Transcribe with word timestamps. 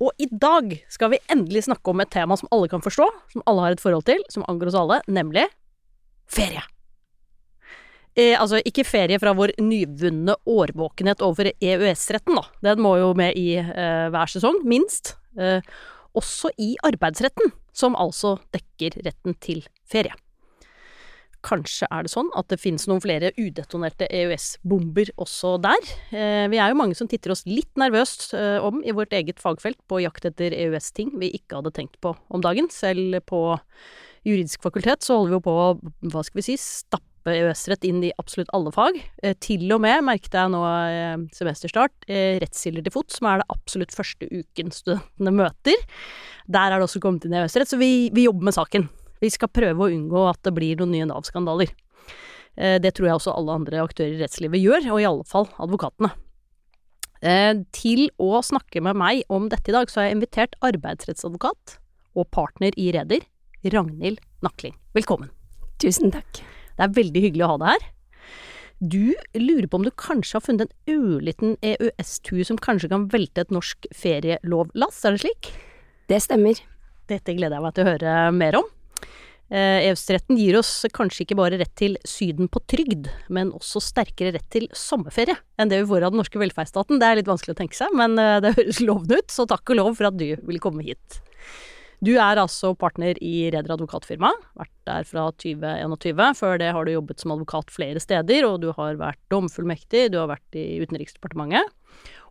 Og 0.00 0.16
i 0.16 0.26
dag 0.32 0.72
skal 0.88 1.12
vi 1.12 1.20
endelig 1.32 1.66
snakke 1.66 1.92
om 1.92 2.00
et 2.00 2.12
tema 2.12 2.36
som 2.40 2.48
alle 2.54 2.70
kan 2.72 2.82
forstå, 2.84 3.06
som 3.34 3.44
alle 3.50 3.66
har 3.66 3.76
et 3.76 3.82
forhold 3.82 4.06
til, 4.08 4.22
som 4.32 4.46
angår 4.48 4.70
oss 4.70 4.78
alle, 4.80 5.00
nemlig 5.12 5.44
ferie. 6.30 6.62
Eh, 8.16 8.34
altså 8.34 8.62
ikke 8.66 8.86
ferie 8.88 9.20
fra 9.22 9.34
vår 9.36 9.54
nyvunne 9.62 10.34
årvåkenhet 10.48 11.22
overfor 11.22 11.52
EØS-retten, 11.52 12.40
da. 12.40 12.46
Den 12.70 12.82
må 12.82 12.96
jo 12.98 13.12
med 13.18 13.36
i 13.38 13.54
eh, 13.60 14.08
hver 14.10 14.32
sesong, 14.32 14.62
minst. 14.66 15.14
Eh, 15.38 15.60
også 16.16 16.50
i 16.58 16.72
arbeidsretten, 16.82 17.52
som 17.76 17.94
altså 17.94 18.38
dekker 18.56 18.98
retten 19.04 19.36
til 19.42 19.62
ferie. 19.90 20.16
Kanskje 21.46 21.86
er 21.88 22.04
det 22.04 22.12
sånn 22.12 22.28
at 22.36 22.50
det 22.52 22.58
finnes 22.60 22.84
noen 22.90 23.00
flere 23.00 23.30
udetonerte 23.38 24.04
EØS-bomber 24.12 25.08
også 25.20 25.54
der. 25.64 25.86
Eh, 26.12 26.44
vi 26.52 26.60
er 26.60 26.72
jo 26.72 26.76
mange 26.76 26.98
som 26.98 27.08
titter 27.08 27.32
oss 27.32 27.46
litt 27.48 27.70
nervøst 27.80 28.34
eh, 28.36 28.58
om 28.60 28.82
i 28.84 28.92
vårt 28.96 29.14
eget 29.16 29.40
fagfelt 29.40 29.80
på 29.88 30.02
jakt 30.04 30.28
etter 30.28 30.52
EØS-ting 30.52 31.14
vi 31.22 31.32
ikke 31.38 31.62
hadde 31.62 31.72
tenkt 31.78 31.96
på 32.04 32.12
om 32.28 32.44
dagen. 32.44 32.68
Selv 32.74 33.22
på 33.30 33.40
juridisk 34.28 34.60
fakultet 34.66 35.06
så 35.06 35.16
holder 35.16 35.32
vi 35.32 35.38
jo 35.38 35.46
på 35.48 35.56
å, 35.56 35.70
hva 36.12 36.26
skal 36.26 36.42
vi 36.42 36.46
si, 36.50 36.58
stappe 36.60 37.32
EØS-rett 37.32 37.88
inn 37.88 38.04
i 38.04 38.12
absolutt 38.20 38.52
alle 38.56 38.74
fag. 38.76 39.00
Eh, 39.24 39.32
til 39.40 39.64
og 39.72 39.80
med, 39.86 40.04
merket 40.04 40.36
jeg 40.36 40.52
nå 40.52 40.60
semesterstart, 41.40 42.04
rettskilder 42.44 42.84
til 42.84 42.98
fot, 43.00 43.16
som 43.16 43.32
er 43.32 43.40
det 43.40 43.52
absolutt 43.56 43.96
første 43.96 44.28
uken 44.28 44.76
studentene 44.76 45.38
møter. 45.40 45.88
Der 46.52 46.68
er 46.68 46.76
det 46.76 46.90
også 46.90 47.00
kommet 47.00 47.24
inn 47.24 47.40
EØS-rett, 47.40 47.72
så 47.72 47.80
vi, 47.80 48.10
vi 48.12 48.28
jobber 48.28 48.52
med 48.52 48.60
saken. 48.60 48.90
Vi 49.20 49.30
skal 49.32 49.52
prøve 49.52 49.86
å 49.86 49.92
unngå 49.92 50.24
at 50.30 50.40
det 50.46 50.54
blir 50.56 50.80
noen 50.80 50.94
nye 50.94 51.08
Nav-skandaler. 51.10 51.72
Det 52.56 52.90
tror 52.96 53.06
jeg 53.06 53.18
også 53.18 53.34
alle 53.36 53.54
andre 53.60 53.82
aktører 53.84 54.16
i 54.16 54.20
rettslivet 54.20 54.60
gjør, 54.60 54.88
og 54.94 55.00
i 55.00 55.06
alle 55.08 55.26
fall 55.28 55.46
advokatene. 55.62 56.10
Til 57.76 58.06
å 58.20 58.40
snakke 58.44 58.80
med 58.84 58.96
meg 58.96 59.22
om 59.32 59.46
dette 59.52 59.70
i 59.70 59.76
dag, 59.76 59.92
så 59.92 60.00
har 60.00 60.08
jeg 60.08 60.16
invitert 60.18 60.56
arbeidsrettsadvokat 60.64 61.76
og 62.16 62.28
partner 62.34 62.74
i 62.80 62.88
Reder, 62.96 63.22
Ragnhild 63.70 64.18
Nakling. 64.44 64.74
Velkommen. 64.96 65.28
Tusen 65.80 66.12
takk. 66.12 66.40
Det 66.76 66.86
er 66.86 66.96
veldig 66.96 67.24
hyggelig 67.26 67.44
å 67.44 67.52
ha 67.52 67.60
deg 67.60 67.74
her. 67.76 67.88
Du 68.80 69.12
lurer 69.36 69.68
på 69.68 69.76
om 69.76 69.84
du 69.84 69.92
kanskje 69.92 70.38
har 70.38 70.44
funnet 70.46 70.64
en 70.64 70.96
ørliten 70.96 71.58
EØS-tue 71.60 72.48
som 72.48 72.56
kanskje 72.56 72.88
kan 72.88 73.04
velte 73.12 73.44
et 73.44 73.52
norsk 73.52 73.84
ferielovlass, 73.92 75.04
er 75.04 75.16
det 75.16 75.24
slik? 75.26 75.50
Det 76.08 76.22
stemmer. 76.24 76.56
Dette 77.12 77.36
gleder 77.36 77.58
jeg 77.58 77.66
meg 77.66 77.76
til 77.76 77.84
å 77.84 77.90
høre 77.92 78.14
mer 78.32 78.56
om. 78.62 78.70
EØS-retten 79.50 80.38
gir 80.38 80.58
oss 80.60 80.84
kanskje 80.94 81.24
ikke 81.24 81.38
bare 81.40 81.58
rett 81.58 81.72
til 81.78 81.96
Syden 82.06 82.46
på 82.52 82.62
trygd, 82.70 83.08
men 83.34 83.50
også 83.56 83.82
sterkere 83.82 84.36
rett 84.36 84.46
til 84.52 84.68
sommerferie 84.76 85.34
enn 85.58 85.72
det 85.72 85.82
vi 85.82 85.90
får 85.90 86.06
av 86.06 86.14
den 86.14 86.22
norske 86.22 86.38
velferdsstaten. 86.38 87.00
Det 87.02 87.08
er 87.08 87.18
litt 87.18 87.30
vanskelig 87.30 87.56
å 87.56 87.60
tenke 87.62 87.78
seg, 87.78 87.96
men 87.98 88.14
det 88.14 88.54
høres 88.54 88.78
lovende 88.88 89.18
ut, 89.18 89.34
så 89.34 89.48
takk 89.50 89.74
og 89.74 89.80
lov 89.80 89.98
for 89.98 90.10
at 90.12 90.20
du 90.20 90.28
ville 90.38 90.62
komme 90.62 90.86
hit. 90.86 91.20
Du 92.00 92.14
er 92.16 92.38
altså 92.40 92.72
partner 92.80 93.18
i 93.20 93.50
Reder 93.52 93.74
advokatfirma, 93.74 94.30
vært 94.56 94.72
der 94.88 95.04
fra 95.04 95.26
2021. 95.42 96.22
Før 96.38 96.56
det 96.62 96.70
har 96.72 96.86
du 96.86 96.94
jobbet 96.94 97.20
som 97.20 97.34
advokat 97.34 97.74
flere 97.74 98.00
steder, 98.00 98.46
og 98.48 98.62
du 98.62 98.70
har 98.78 98.96
vært 99.00 99.20
domfullmektig, 99.32 100.06
du 100.14 100.16
har 100.22 100.30
vært 100.30 100.56
i 100.56 100.80
Utenriksdepartementet. 100.80 101.68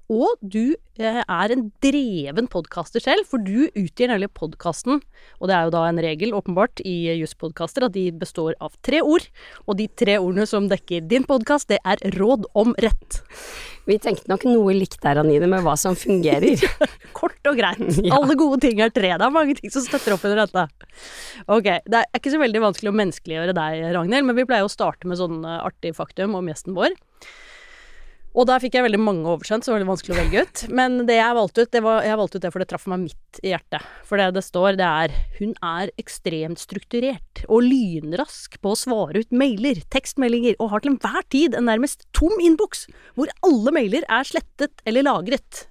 Og 0.10 0.42
du 0.42 0.74
er 0.98 1.52
en 1.54 1.68
dreven 1.86 2.48
podkaster 2.50 3.04
selv, 3.04 3.28
for 3.30 3.42
du 3.46 3.70
utgir 3.78 4.10
nemlig 4.10 4.32
podkasten, 4.34 5.04
og 5.38 5.50
det 5.50 5.56
er 5.56 5.68
jo 5.68 5.74
da 5.76 5.84
en 5.86 6.02
regel, 6.02 6.34
åpenbart, 6.34 6.82
i 6.82 7.14
jusspodkaster 7.20 7.86
at 7.86 7.94
de 7.94 8.08
består 8.18 8.58
av 8.58 8.74
tre 8.86 9.04
ord, 9.06 9.28
og 9.68 9.78
de 9.78 9.86
tre 10.02 10.18
ordene 10.18 10.48
som 10.50 10.66
dekker 10.72 11.06
din 11.06 11.28
podkast, 11.30 11.70
det 11.70 11.78
er 11.86 12.02
råd 12.18 12.50
om 12.58 12.74
rett. 12.82 13.22
Vi 13.90 14.00
tenkte 14.02 14.30
nok 14.30 14.48
noe 14.50 14.74
likt 14.74 14.98
der, 15.06 15.22
Anine, 15.22 15.48
med 15.50 15.62
hva 15.66 15.76
som 15.80 15.96
fungerer. 15.98 16.58
Kort 17.20 17.46
og 17.50 17.58
greit. 17.58 17.86
Ja. 18.10 18.16
Alle 18.18 18.34
gode 18.38 18.62
ting 18.64 18.80
er 18.82 18.92
tre. 18.94 19.12
Det 19.20 19.26
er 19.26 19.34
mange 19.34 19.54
ting 19.58 19.72
som 19.74 19.84
støtter 19.84 20.16
opp 20.16 20.24
under 20.26 20.42
dette. 20.42 20.88
Ok, 21.52 21.68
det 21.86 22.00
er 22.00 22.18
ikke 22.18 22.32
så 22.34 22.40
veldig 22.42 22.62
vanskelig 22.64 22.90
å 22.90 22.96
menneskeliggjøre 22.98 23.56
deg, 23.58 23.86
Ragnhild, 23.94 24.26
men 24.26 24.38
vi 24.38 24.48
pleier 24.50 24.66
å 24.66 24.72
starte 24.72 25.10
med 25.10 25.20
sånn 25.20 25.44
artig 25.46 25.94
faktum 25.98 26.38
om 26.40 26.50
gjesten 26.50 26.78
vår. 26.78 26.96
Og 28.40 28.46
der 28.48 28.62
fikk 28.64 28.78
jeg 28.78 28.86
veldig 28.86 29.02
mange 29.04 29.28
oversendt, 29.28 29.66
så 29.66 29.70
det 29.70 29.74
var 29.74 29.80
veldig 29.82 29.90
vanskelig 29.90 30.14
å 30.14 30.18
velge 30.22 30.42
ut. 30.46 30.62
Men 30.72 30.94
det 31.10 31.18
jeg 31.18 31.36
valgte 31.36 31.66
ut, 31.66 31.72
det 31.74 31.82
var, 31.84 32.06
jeg 32.08 32.20
valgte 32.22 32.40
ut 32.40 32.46
det 32.46 32.52
for 32.54 32.64
det 32.64 32.68
traff 32.72 32.86
meg 32.88 33.02
midt 33.02 33.40
i 33.44 33.52
hjertet. 33.52 33.90
For 34.08 34.22
det 34.22 34.28
det 34.38 34.44
står, 34.46 34.78
det 34.80 34.88
er 34.88 35.16
hun 35.42 35.52
er 35.66 35.92
ekstremt 36.00 36.62
strukturert 36.62 37.44
og 37.50 37.68
lynrask 37.68 38.56
på 38.64 38.72
å 38.72 38.80
svare 38.80 39.26
ut 39.26 39.36
mailer, 39.36 39.84
tekstmeldinger, 39.92 40.56
og 40.64 40.72
har 40.72 40.86
til 40.86 40.94
enhver 40.94 41.28
tid 41.36 41.60
en 41.60 41.68
nærmest 41.68 42.08
tom 42.16 42.40
innboks, 42.40 42.88
hvor 43.20 43.34
alle 43.44 43.76
mailer 43.76 44.08
er 44.08 44.32
slettet 44.32 44.88
eller 44.88 45.10
lagret. 45.10 45.66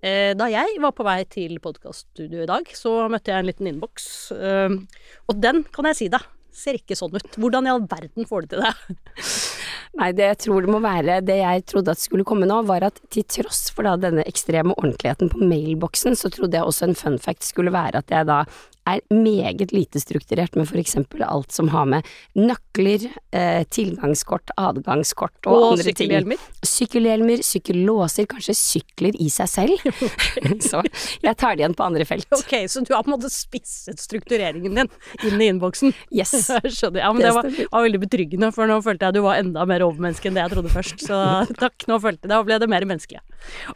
Eh, 0.00 0.32
da 0.32 0.48
jeg 0.48 0.80
var 0.80 0.96
på 0.96 1.04
vei 1.04 1.20
til 1.28 1.58
podkaststudioet 1.60 2.46
i 2.46 2.52
dag, 2.54 2.72
så 2.72 2.96
møtte 3.12 3.34
jeg 3.34 3.44
en 3.44 3.52
liten 3.52 3.68
innboks, 3.74 4.10
eh, 4.40 4.80
og 5.28 5.42
den 5.44 5.66
kan 5.68 5.92
jeg 5.92 6.00
si 6.00 6.12
deg 6.16 6.24
ser 6.50 6.80
ikke 6.80 6.96
sånn 6.98 7.14
ut. 7.14 7.38
Hvordan 7.40 7.68
i 7.68 7.72
all 7.72 7.84
verden 7.88 8.26
får 8.28 8.46
du 8.46 8.54
til 8.54 8.64
det? 8.66 8.74
Nei, 9.98 10.12
det 10.14 10.26
jeg 10.28 10.38
tror 10.44 10.62
det 10.62 10.70
må 10.70 10.78
være 10.84 11.16
Det 11.26 11.36
jeg 11.40 11.64
trodde 11.66 11.90
at 11.90 11.98
skulle 12.00 12.26
komme 12.26 12.46
nå, 12.46 12.60
var 12.68 12.86
at 12.86 13.00
til 13.10 13.26
tross 13.26 13.72
for 13.74 13.88
da 13.88 13.96
denne 13.98 14.22
ekstreme 14.28 14.76
ordentligheten 14.76 15.32
på 15.32 15.42
mailboksen, 15.42 16.14
så 16.18 16.30
trodde 16.30 16.56
jeg 16.56 16.66
også 16.66 16.86
en 16.88 16.98
fun 16.98 17.18
fact 17.18 17.48
skulle 17.48 17.74
være 17.74 18.04
at 18.04 18.14
jeg 18.14 18.28
da 18.28 18.44
er 18.90 19.14
meget 19.14 19.74
lite 19.74 20.02
strukturert 20.02 20.56
med 20.58 20.68
for 20.70 20.80
eksempel 20.80 21.24
alt 21.26 21.52
som 21.54 21.70
har 21.74 21.88
med 21.90 22.06
nøkler, 22.38 23.08
eh, 23.32 23.62
tilgangskort, 23.70 24.52
adgangskort 24.60 25.36
og, 25.46 25.54
og 25.54 25.66
andre 25.72 25.94
ting 25.94 26.10
sykkelhjelmer? 26.10 26.44
Sykkelhjelmer, 26.66 27.44
sykkellåser, 27.46 28.28
kanskje 28.30 28.56
sykler 28.58 29.16
i 29.20 29.28
seg 29.32 29.50
selv. 29.50 29.90
så 30.70 30.82
jeg 31.22 31.36
tar 31.40 31.56
det 31.56 31.64
igjen 31.64 31.76
på 31.78 31.86
andre 31.86 32.06
felt. 32.08 32.28
Ok, 32.36 32.54
så 32.70 32.82
du 32.84 32.94
har 32.94 33.04
på 33.06 33.12
en 33.12 33.16
måte 33.16 33.32
spisset 33.32 34.00
struktureringen 34.02 34.76
din 34.76 34.90
inn 35.26 35.40
i 35.40 35.50
innboksen? 35.52 35.94
Yes. 36.14 36.34
Skjønner. 36.78 37.02
Ja, 37.04 37.12
men 37.12 37.24
det, 37.24 37.32
var, 37.36 37.48
var, 37.48 37.86
veldig 37.86 38.02
betryggende, 38.06 38.52
for 38.56 38.70
nå 38.70 38.80
følte 38.84 39.08
jeg 39.08 39.18
du 39.18 39.22
var 39.26 39.40
enda 39.42 39.66
mer 39.68 39.84
overmenneske 39.86 40.30
enn 40.30 40.38
det 40.38 40.44
jeg 40.46 40.54
trodde 40.56 40.74
først. 40.74 41.06
Så 41.06 41.20
takk, 41.62 41.88
nå 41.90 42.00
følte 42.02 42.26
jeg 42.26 42.34
Da 42.34 42.42
ble 42.46 42.60
det 42.62 42.70
mer 42.70 42.88
menneskelig. 42.88 43.22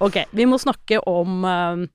Ok, 0.05 0.25
vi 0.35 0.49
må 0.49 0.61
snakke 0.61 1.01
om, 1.11 1.43
um, 1.45 1.89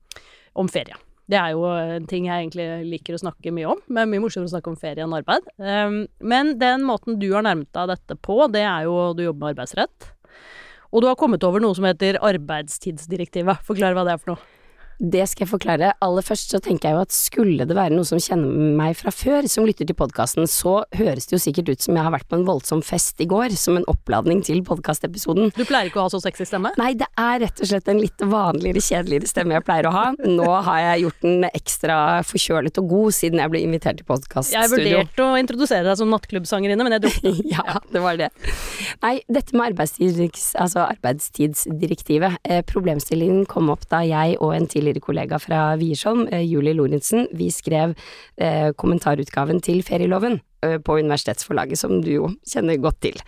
om 0.58 0.70
ferie. 0.70 0.98
Det 1.30 1.38
er 1.38 1.54
jo 1.54 1.66
en 1.70 2.06
ting 2.10 2.26
jeg 2.26 2.46
egentlig 2.46 2.66
liker 2.90 3.14
å 3.14 3.22
snakke 3.22 3.52
mye 3.54 3.68
om, 3.70 3.82
men 3.92 4.10
mye 4.10 4.22
morsommere 4.24 4.50
å 4.50 4.54
snakke 4.56 4.72
om 4.72 4.78
ferie 4.80 5.04
enn 5.04 5.14
arbeid. 5.14 5.46
Um, 5.62 6.00
men 6.18 6.56
den 6.58 6.82
måten 6.86 7.20
du 7.22 7.28
har 7.30 7.46
nærmet 7.46 7.70
deg 7.76 7.92
dette 7.92 8.16
på, 8.18 8.40
det 8.50 8.64
er 8.66 8.88
jo 8.88 9.12
du 9.14 9.22
jobber 9.28 9.44
med 9.44 9.52
arbeidsrett. 9.54 10.10
Og 10.90 11.04
du 11.04 11.06
har 11.06 11.18
kommet 11.18 11.44
over 11.46 11.62
noe 11.62 11.76
som 11.78 11.86
heter 11.86 12.18
arbeidstidsdirektivet. 12.26 13.62
Forklar 13.66 13.94
hva 13.94 14.08
det 14.08 14.16
er 14.16 14.22
for 14.24 14.34
noe. 14.34 14.59
Det 15.00 15.22
skal 15.30 15.46
jeg 15.46 15.50
forklare. 15.54 15.94
Aller 16.04 16.24
først 16.24 16.52
så 16.52 16.58
tenker 16.60 16.90
jeg 16.90 16.96
jo 16.98 17.02
at 17.06 17.14
skulle 17.14 17.64
det 17.64 17.76
være 17.76 17.94
noe 17.94 18.04
som 18.04 18.20
kjenner 18.20 18.74
meg 18.76 18.98
fra 18.98 19.08
før, 19.14 19.46
som 19.48 19.64
lytter 19.64 19.88
til 19.88 19.96
podkasten, 19.96 20.44
så 20.50 20.82
høres 20.92 21.30
det 21.30 21.38
jo 21.38 21.40
sikkert 21.40 21.70
ut 21.72 21.86
som 21.86 21.96
jeg 21.96 22.04
har 22.04 22.12
vært 22.12 22.28
på 22.28 22.36
en 22.36 22.44
voldsom 22.44 22.82
fest 22.84 23.22
i 23.24 23.26
går, 23.30 23.54
som 23.56 23.78
en 23.80 23.86
oppladning 23.88 24.42
til 24.44 24.60
podkastepisoden. 24.66 25.54
Du 25.56 25.64
pleier 25.64 25.88
ikke 25.88 26.02
å 26.02 26.04
ha 26.04 26.12
så 26.12 26.20
sexy 26.20 26.44
stemme? 26.50 26.74
Nei, 26.76 26.90
det 27.00 27.08
er 27.16 27.40
rett 27.46 27.62
og 27.64 27.70
slett 27.70 27.88
en 27.88 28.02
litt 28.02 28.20
vanligere, 28.20 28.82
kjedeligere 28.84 29.30
stemme 29.30 29.56
jeg 29.56 29.66
pleier 29.70 29.88
å 29.88 29.94
ha. 29.94 30.04
Nå 30.20 30.50
har 30.68 30.82
jeg 30.84 31.06
gjort 31.06 31.24
den 31.24 31.48
ekstra 31.48 31.96
forkjølet 32.28 32.82
og 32.84 32.92
god 32.92 33.16
siden 33.16 33.40
jeg 33.40 33.54
ble 33.54 33.64
invitert 33.64 34.02
til 34.02 34.08
podkaststudio. 34.10 34.60
Jeg 34.60 34.74
vurderte 34.74 35.24
å 35.30 35.40
introdusere 35.40 35.88
deg 35.88 35.96
som 36.02 36.12
nattklubbsangerinne, 36.12 36.84
men 36.84 36.98
jeg 36.98 37.06
droppa. 37.06 37.34
ja, 37.56 37.78
det 37.88 38.04
var 38.04 38.20
det. 38.20 38.30
Nei, 39.00 39.14
dette 39.32 39.56
med 39.56 39.70
arbeidstids, 39.70 40.50
altså 40.60 40.84
arbeidstidsdirektivet. 40.90 42.40
Eh, 42.44 42.60
problemstillingen 42.68 43.46
kom 43.48 43.72
opp 43.72 43.88
da 43.88 44.04
jeg 44.04 44.36
og 44.44 44.52
en 44.58 44.68
tidligere 44.68 44.89
kollega 44.98 45.38
fra 45.38 45.76
Wiersholm, 45.78 46.26
eh, 46.32 46.42
Julie 46.42 46.74
Lorentzen, 46.74 47.28
vi 47.36 47.50
skrev 47.54 47.94
eh, 48.36 48.70
kommentarutgaven 48.74 49.62
til 49.62 49.84
ferieloven 49.86 50.40
eh, 50.66 50.78
på 50.82 50.98
Universitetsforlaget, 50.98 51.78
som 51.78 52.00
du 52.02 52.10
jo 52.16 52.30
kjenner 52.42 52.80
godt 52.82 52.98
til. 53.06 53.20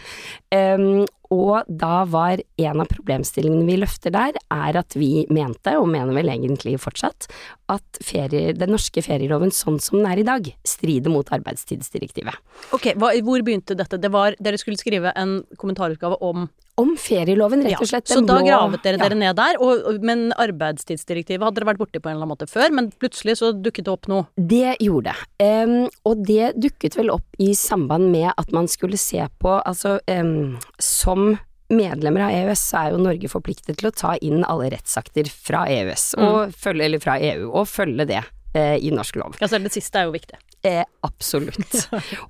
Um, 0.51 1.05
og 1.33 1.69
da 1.69 2.03
var 2.11 2.43
en 2.61 2.83
av 2.83 2.91
problemstillingene 2.91 3.65
vi 3.65 3.79
løfter 3.81 4.13
der, 4.13 4.37
er 4.53 4.79
at 4.83 4.97
vi 4.99 5.25
mente, 5.33 5.77
og 5.79 5.89
mener 5.93 6.13
vel 6.17 6.29
egentlig 6.33 6.75
fortsatt, 6.83 7.29
at 7.73 8.03
ferie, 8.05 8.53
den 8.57 8.75
norske 8.75 9.05
ferieloven 9.05 9.55
sånn 9.55 9.79
som 9.81 10.01
den 10.01 10.11
er 10.11 10.21
i 10.21 10.27
dag, 10.29 10.51
strider 10.69 11.13
mot 11.13 11.31
arbeidstidsdirektivet. 11.33 12.37
Ok, 12.77 12.93
hva, 13.01 13.15
hvor 13.25 13.47
begynte 13.47 13.79
dette? 13.79 14.01
Det 14.03 14.13
var, 14.13 14.37
dere 14.43 14.61
skulle 14.61 14.81
skrive 14.81 15.15
en 15.17 15.39
kommentarutgave 15.57 16.21
om 16.21 16.51
om 16.83 16.93
ferieloven, 17.01 17.63
rett 17.67 17.81
og 17.81 17.89
slett. 17.91 18.11
så 18.11 18.21
da 18.27 18.39
blå- 18.41 18.47
gravet 18.51 18.83
dere 18.85 18.99
ja. 18.99 19.05
dere 19.09 19.19
ned 19.21 19.37
der, 19.39 19.59
og, 19.63 19.85
og- 19.93 20.03
men 20.09 20.27
arbeidstidsdirektivet 20.43 21.43
hadde 21.47 21.61
dere 21.61 21.71
vært 21.73 21.81
borti 21.83 22.01
på 22.03 22.11
en 22.11 22.17
eller 22.17 22.27
annen 22.27 22.35
måte 22.35 22.49
før, 22.51 22.73
men 22.75 22.91
plutselig 23.03 23.39
så 23.41 23.53
dukket 23.55 23.87
det 23.89 23.93
opp 23.95 24.09
noe. 24.11 24.27
Det 24.37 24.77
gjorde 24.83 25.13
det. 25.13 25.47
um, 25.47 25.89
og 26.09 26.25
det 26.27 26.53
dukket 26.61 26.97
vel 26.99 27.11
opp 27.15 27.41
i 27.43 27.53
samband 27.59 28.11
med 28.13 28.33
at 28.37 28.53
man 28.53 28.69
skulle 28.69 28.99
se 29.01 29.23
på 29.41 29.53
Altså, 29.63 29.99
um, 30.11 30.59
som 30.83 31.37
medlemmer 31.73 32.27
av 32.27 32.31
EØS 32.37 32.63
så 32.73 32.79
er 32.87 32.91
jo 32.93 32.99
Norge 33.01 33.29
forpliktet 33.33 33.79
til 33.81 33.89
å 33.89 33.95
ta 33.97 34.15
inn 34.21 34.43
alle 34.45 34.71
rettsakter 34.75 35.29
fra 35.31 35.65
EØS, 35.73 36.15
og 36.21 36.53
følge, 36.53 36.85
eller 36.85 37.01
fra 37.01 37.15
EU, 37.19 37.47
og 37.53 37.65
følge 37.71 38.05
det 38.11 38.21
eh, 38.55 38.77
i 38.85 38.91
norsk 38.93 39.17
lov. 39.17 39.39
Ja, 39.41 39.49
selv 39.49 39.65
det 39.69 39.73
siste 39.73 40.03
er 40.03 40.11
jo 40.11 40.13
viktig. 40.13 40.37
Eh, 40.63 40.85
absolutt. 41.03 41.89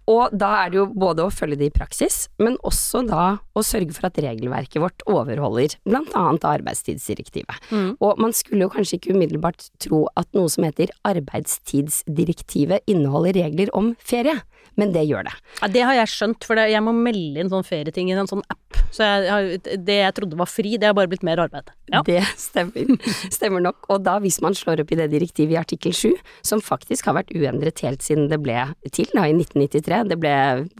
Og 0.08 0.32
da 0.32 0.49
er 0.62 0.73
det 0.73 0.79
jo 0.79 0.87
både 0.88 1.26
å 1.26 1.32
følge 1.32 1.58
det 1.61 1.69
i 1.69 1.75
praksis, 1.75 2.26
men 2.40 2.56
også 2.64 3.02
da 3.05 3.25
å 3.52 3.64
sørge 3.67 3.93
for 3.93 4.08
at 4.08 4.20
regelverket 4.25 4.81
vårt 4.81 5.05
overholder 5.11 5.76
blant 5.84 6.14
annet 6.17 6.46
arbeidstidsdirektivet. 6.49 7.69
Mm. 7.69 7.90
Og 8.00 8.23
man 8.23 8.32
skulle 8.37 8.64
jo 8.64 8.73
kanskje 8.73 8.99
ikke 8.99 9.12
umiddelbart 9.17 9.69
tro 9.84 10.06
at 10.17 10.31
noe 10.37 10.49
som 10.52 10.64
heter 10.64 10.94
arbeidstidsdirektivet 11.08 12.88
inneholder 12.88 13.37
regler 13.43 13.73
om 13.76 13.93
ferie, 14.00 14.38
men 14.81 14.93
det 14.94 15.05
gjør 15.05 15.26
det. 15.29 15.35
Ja, 15.61 15.69
det 15.75 15.82
har 15.85 15.97
jeg 15.99 16.11
skjønt, 16.12 16.47
for 16.49 16.61
jeg 16.61 16.85
må 16.85 16.94
melde 16.97 17.43
inn 17.43 17.50
sånn 17.53 17.67
ferieting 17.67 18.09
i 18.11 18.17
en 18.17 18.31
sånn 18.31 18.44
app. 18.53 18.81
Så 18.93 19.05
jeg, 19.05 19.61
det 19.85 19.99
jeg 19.99 20.14
trodde 20.17 20.38
var 20.41 20.49
fri, 20.50 20.75
det 20.81 20.88
har 20.88 20.97
bare 20.97 21.11
blitt 21.12 21.26
mer 21.26 21.43
arbeid. 21.44 21.70
Ja. 21.93 22.03
Det 22.06 22.23
stemmer. 22.41 22.94
Stemmer 23.37 23.64
nok. 23.64 23.85
Og 23.93 24.03
da 24.06 24.19
hvis 24.23 24.41
man 24.44 24.56
slår 24.56 24.85
opp 24.85 24.94
i 24.94 24.99
det 25.00 25.11
direktivet 25.12 25.56
i 25.56 25.61
artikkel 25.61 25.97
7, 25.97 26.09
som 26.47 26.64
faktisk 26.64 27.11
har 27.11 27.19
vært 27.20 27.35
uendret 27.37 27.85
helt 27.85 28.05
siden 28.05 28.31
det 28.32 28.41
ble 28.43 28.64
til, 28.91 29.09
da 29.12 29.29
i 29.29 29.37
1993, 29.37 30.03
det 30.12 30.20
ble 30.20 30.35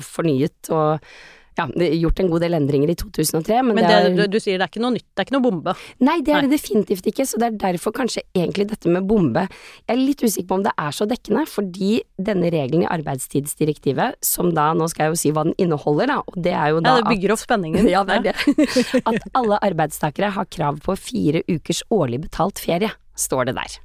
fornyet 0.05 0.73
og 0.73 1.13
ja, 1.59 1.67
gjort 2.01 2.21
en 2.23 2.31
god 2.33 2.45
del 2.45 2.57
endringer 2.57 2.93
i 2.93 2.97
2003, 2.99 3.59
men, 3.67 3.77
Men 3.77 3.85
det 3.85 3.91
det, 3.93 3.99
er 4.11 4.17
du, 4.17 4.23
du 4.35 4.39
sier 4.41 4.57
det 4.61 4.67
er 4.67 4.73
ikke 4.73 4.83
noe 4.85 4.95
nytt, 4.95 5.07
det 5.13 5.23
er 5.23 5.29
ikke 5.29 5.37
noe 5.37 5.45
bombe. 5.45 5.75
Nei, 6.01 6.17
det 6.25 6.33
er 6.33 6.41
Nei. 6.41 6.49
det 6.49 6.59
definitivt 6.59 7.09
ikke, 7.13 7.27
så 7.29 7.41
det 7.43 7.49
er 7.51 7.59
derfor 7.67 7.95
kanskje 7.97 8.25
egentlig 8.33 8.69
dette 8.71 8.93
med 8.93 9.07
bombe 9.09 9.45
Jeg 9.45 9.93
er 9.95 10.01
litt 10.01 10.25
usikker 10.25 10.49
på 10.49 10.59
om 10.61 10.65
det 10.67 10.73
er 10.81 10.97
så 10.97 11.07
dekkende, 11.11 11.45
fordi 11.51 11.93
denne 12.17 12.53
regelen 12.55 12.87
i 12.87 12.91
arbeidstidsdirektivet, 12.93 14.19
som 14.25 14.53
da, 14.57 14.71
nå 14.77 14.89
skal 14.93 15.09
jeg 15.09 15.15
jo 15.15 15.21
si 15.25 15.35
hva 15.35 15.47
den 15.49 15.57
inneholder, 15.61 16.15
da, 16.15 16.19
og 16.25 16.41
det 16.49 16.57
er 16.57 16.73
jo 16.73 16.83
Ja, 16.83 16.97
det 17.01 17.11
bygger 17.11 17.37
opp 17.37 17.45
spenningen. 17.45 17.89
ja, 17.95 18.05
det 18.09 18.21
er 18.21 18.31
det. 18.31 18.37
At 19.09 19.29
alle 19.39 19.61
arbeidstakere 19.63 20.33
har 20.37 20.51
krav 20.53 20.81
på 20.85 20.97
fire 20.99 21.45
ukers 21.51 21.85
årlig 21.93 22.25
betalt 22.27 22.63
ferie, 22.63 22.93
står 23.19 23.51
det 23.51 23.59
der. 23.61 23.79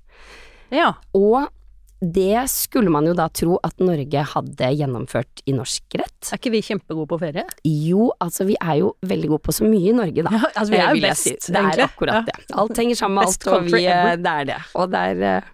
Ja. 0.73 0.93
Og 1.15 1.47
det 2.01 2.43
skulle 2.53 2.91
man 2.93 3.07
jo 3.09 3.13
da 3.17 3.25
tro 3.33 3.55
at 3.65 3.79
Norge 3.81 4.21
hadde 4.33 4.67
gjennomført 4.77 5.41
i 5.49 5.55
norsk 5.57 5.95
rett. 5.97 6.29
Er 6.29 6.37
ikke 6.37 6.51
vi 6.53 6.61
kjempegode 6.67 7.07
på 7.09 7.17
ferie? 7.21 7.45
Jo, 7.65 8.11
altså 8.21 8.45
vi 8.45 8.53
er 8.61 8.83
jo 8.83 8.91
veldig 9.09 9.31
gode 9.31 9.45
på 9.47 9.55
så 9.57 9.65
mye 9.65 9.89
i 9.91 9.95
Norge, 9.97 10.25
da. 10.27 10.33
Ja, 10.37 10.51
altså, 10.53 10.71
vi 10.75 10.77
er 10.77 10.87
Eh, 10.91 10.99
jo 10.99 11.05
best, 11.07 11.25
si. 11.27 11.53
Det 11.55 11.63
er 11.63 11.83
akkurat 11.87 12.19
Ja. 12.19 12.21
det. 12.27 12.35
Alt 12.53 12.77
henger 12.77 12.99
sammen 12.99 13.15
med 13.17 13.31
alt, 13.31 13.47
og 13.49 13.65
vi, 13.71 13.81
det 14.21 14.33
er 14.33 14.45
det. 14.51 14.59
Og 14.77 14.91
det 14.93 15.01
er 15.11 15.23
eh, 15.31 15.49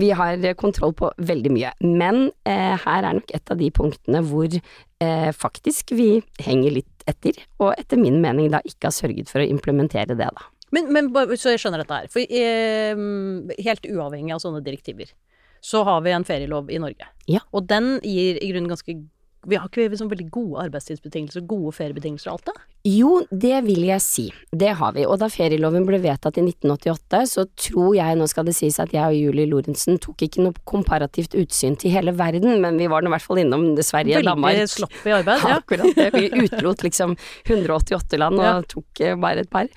Vi 0.00 0.10
har 0.16 0.38
eh, 0.46 0.54
kontroll 0.56 0.94
på 0.96 1.10
veldig 1.18 1.50
mye. 1.52 1.72
Men 1.82 2.30
eh, 2.48 2.76
her 2.86 3.04
er 3.10 3.18
nok 3.18 3.34
et 3.36 3.50
av 3.52 3.58
de 3.60 3.70
punktene 3.74 4.22
hvor 4.30 4.46
eh, 4.54 5.30
faktisk 5.36 5.90
vi 5.98 6.22
henger 6.40 6.78
litt 6.78 7.04
etter, 7.10 7.34
og 7.58 7.74
etter 7.80 7.98
min 7.98 8.20
mening 8.22 8.50
da 8.54 8.60
ikke 8.64 8.88
har 8.88 8.94
sørget 8.94 9.28
for 9.32 9.42
å 9.42 9.48
implementere 9.50 10.14
det, 10.14 10.30
da. 10.30 10.46
Men, 10.70 10.86
men 10.94 11.08
så 11.34 11.50
jeg 11.50 11.58
skjønner 11.64 11.82
dette 11.82 11.96
her. 11.98 12.06
For 12.12 12.22
eh, 12.22 12.94
helt 13.66 13.90
uavhengig 13.90 14.36
av 14.36 14.42
sånne 14.44 14.62
direktiver, 14.62 15.10
så 15.60 15.84
har 15.84 16.00
vi 16.04 16.12
en 16.16 16.24
ferielov 16.24 16.70
i 16.70 16.80
Norge. 16.82 17.08
Ja. 17.30 17.42
Og 17.52 17.68
den 17.68 17.98
gir 18.02 18.40
i 18.40 18.50
grunnen 18.52 18.70
ganske 18.70 18.96
Vi 19.48 19.56
har 19.56 19.68
ikke 19.70 19.86
liksom 19.88 20.10
veldig 20.10 20.26
gode 20.34 20.64
arbeidstidsbetingelser, 20.66 21.46
gode 21.48 21.72
feriebetingelser 21.72 22.28
og 22.32 22.38
alt 22.40 22.50
det? 22.50 22.54
Jo, 22.88 23.10
det 23.28 23.58
vil 23.66 23.82
jeg 23.84 24.00
si. 24.00 24.24
Det 24.56 24.70
har 24.78 24.92
vi. 24.96 25.02
Og 25.08 25.18
da 25.20 25.26
ferieloven 25.32 25.84
ble 25.88 25.98
vedtatt 26.00 26.38
i 26.40 26.44
1988, 26.44 27.20
så 27.28 27.44
tror 27.60 27.94
jeg, 27.96 28.16
nå 28.16 28.28
skal 28.28 28.46
det 28.48 28.54
sies 28.56 28.78
at 28.80 28.92
jeg 28.96 29.04
og 29.04 29.16
Julie 29.16 29.48
Lorentzen 29.48 29.98
tok 30.00 30.24
ikke 30.24 30.44
noe 30.44 30.56
komparativt 30.68 31.36
utsyn 31.40 31.76
til 31.80 31.92
hele 31.92 32.14
verden, 32.16 32.60
men 32.64 32.80
vi 32.80 32.88
var 32.88 33.04
nå 33.04 33.12
i 33.12 33.14
hvert 33.16 33.26
fall 33.26 33.42
innom 33.42 33.66
Sverige, 33.84 34.22
Danmark 34.24 34.56
Veldig 34.60 34.88
i 35.08 35.14
arbeid. 35.18 35.44
Ja. 35.44 35.56
Akkurat 35.60 35.96
det. 35.96 36.08
Vi 36.16 36.46
utelot 36.48 36.84
liksom 36.88 37.16
188 37.48 38.20
land 38.20 38.40
og 38.40 38.44
Ja. 38.48 38.54
tok 38.68 39.00
eh, 39.04 39.16
bare 39.20 39.44
et 39.44 39.50
par. 39.52 39.68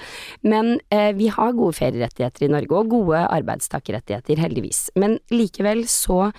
Men 0.44 0.78
eh, 0.92 1.12
vi 1.16 1.28
har 1.28 1.56
gode 1.56 1.76
ferierettigheter 1.80 2.48
i 2.48 2.52
Norge, 2.56 2.72
og 2.84 2.92
gode 2.92 3.24
arbeidstakerrettigheter, 3.32 4.40
heldigvis. 4.44 4.90
Men 4.96 5.20
likevel 5.32 5.84
så 5.92 6.32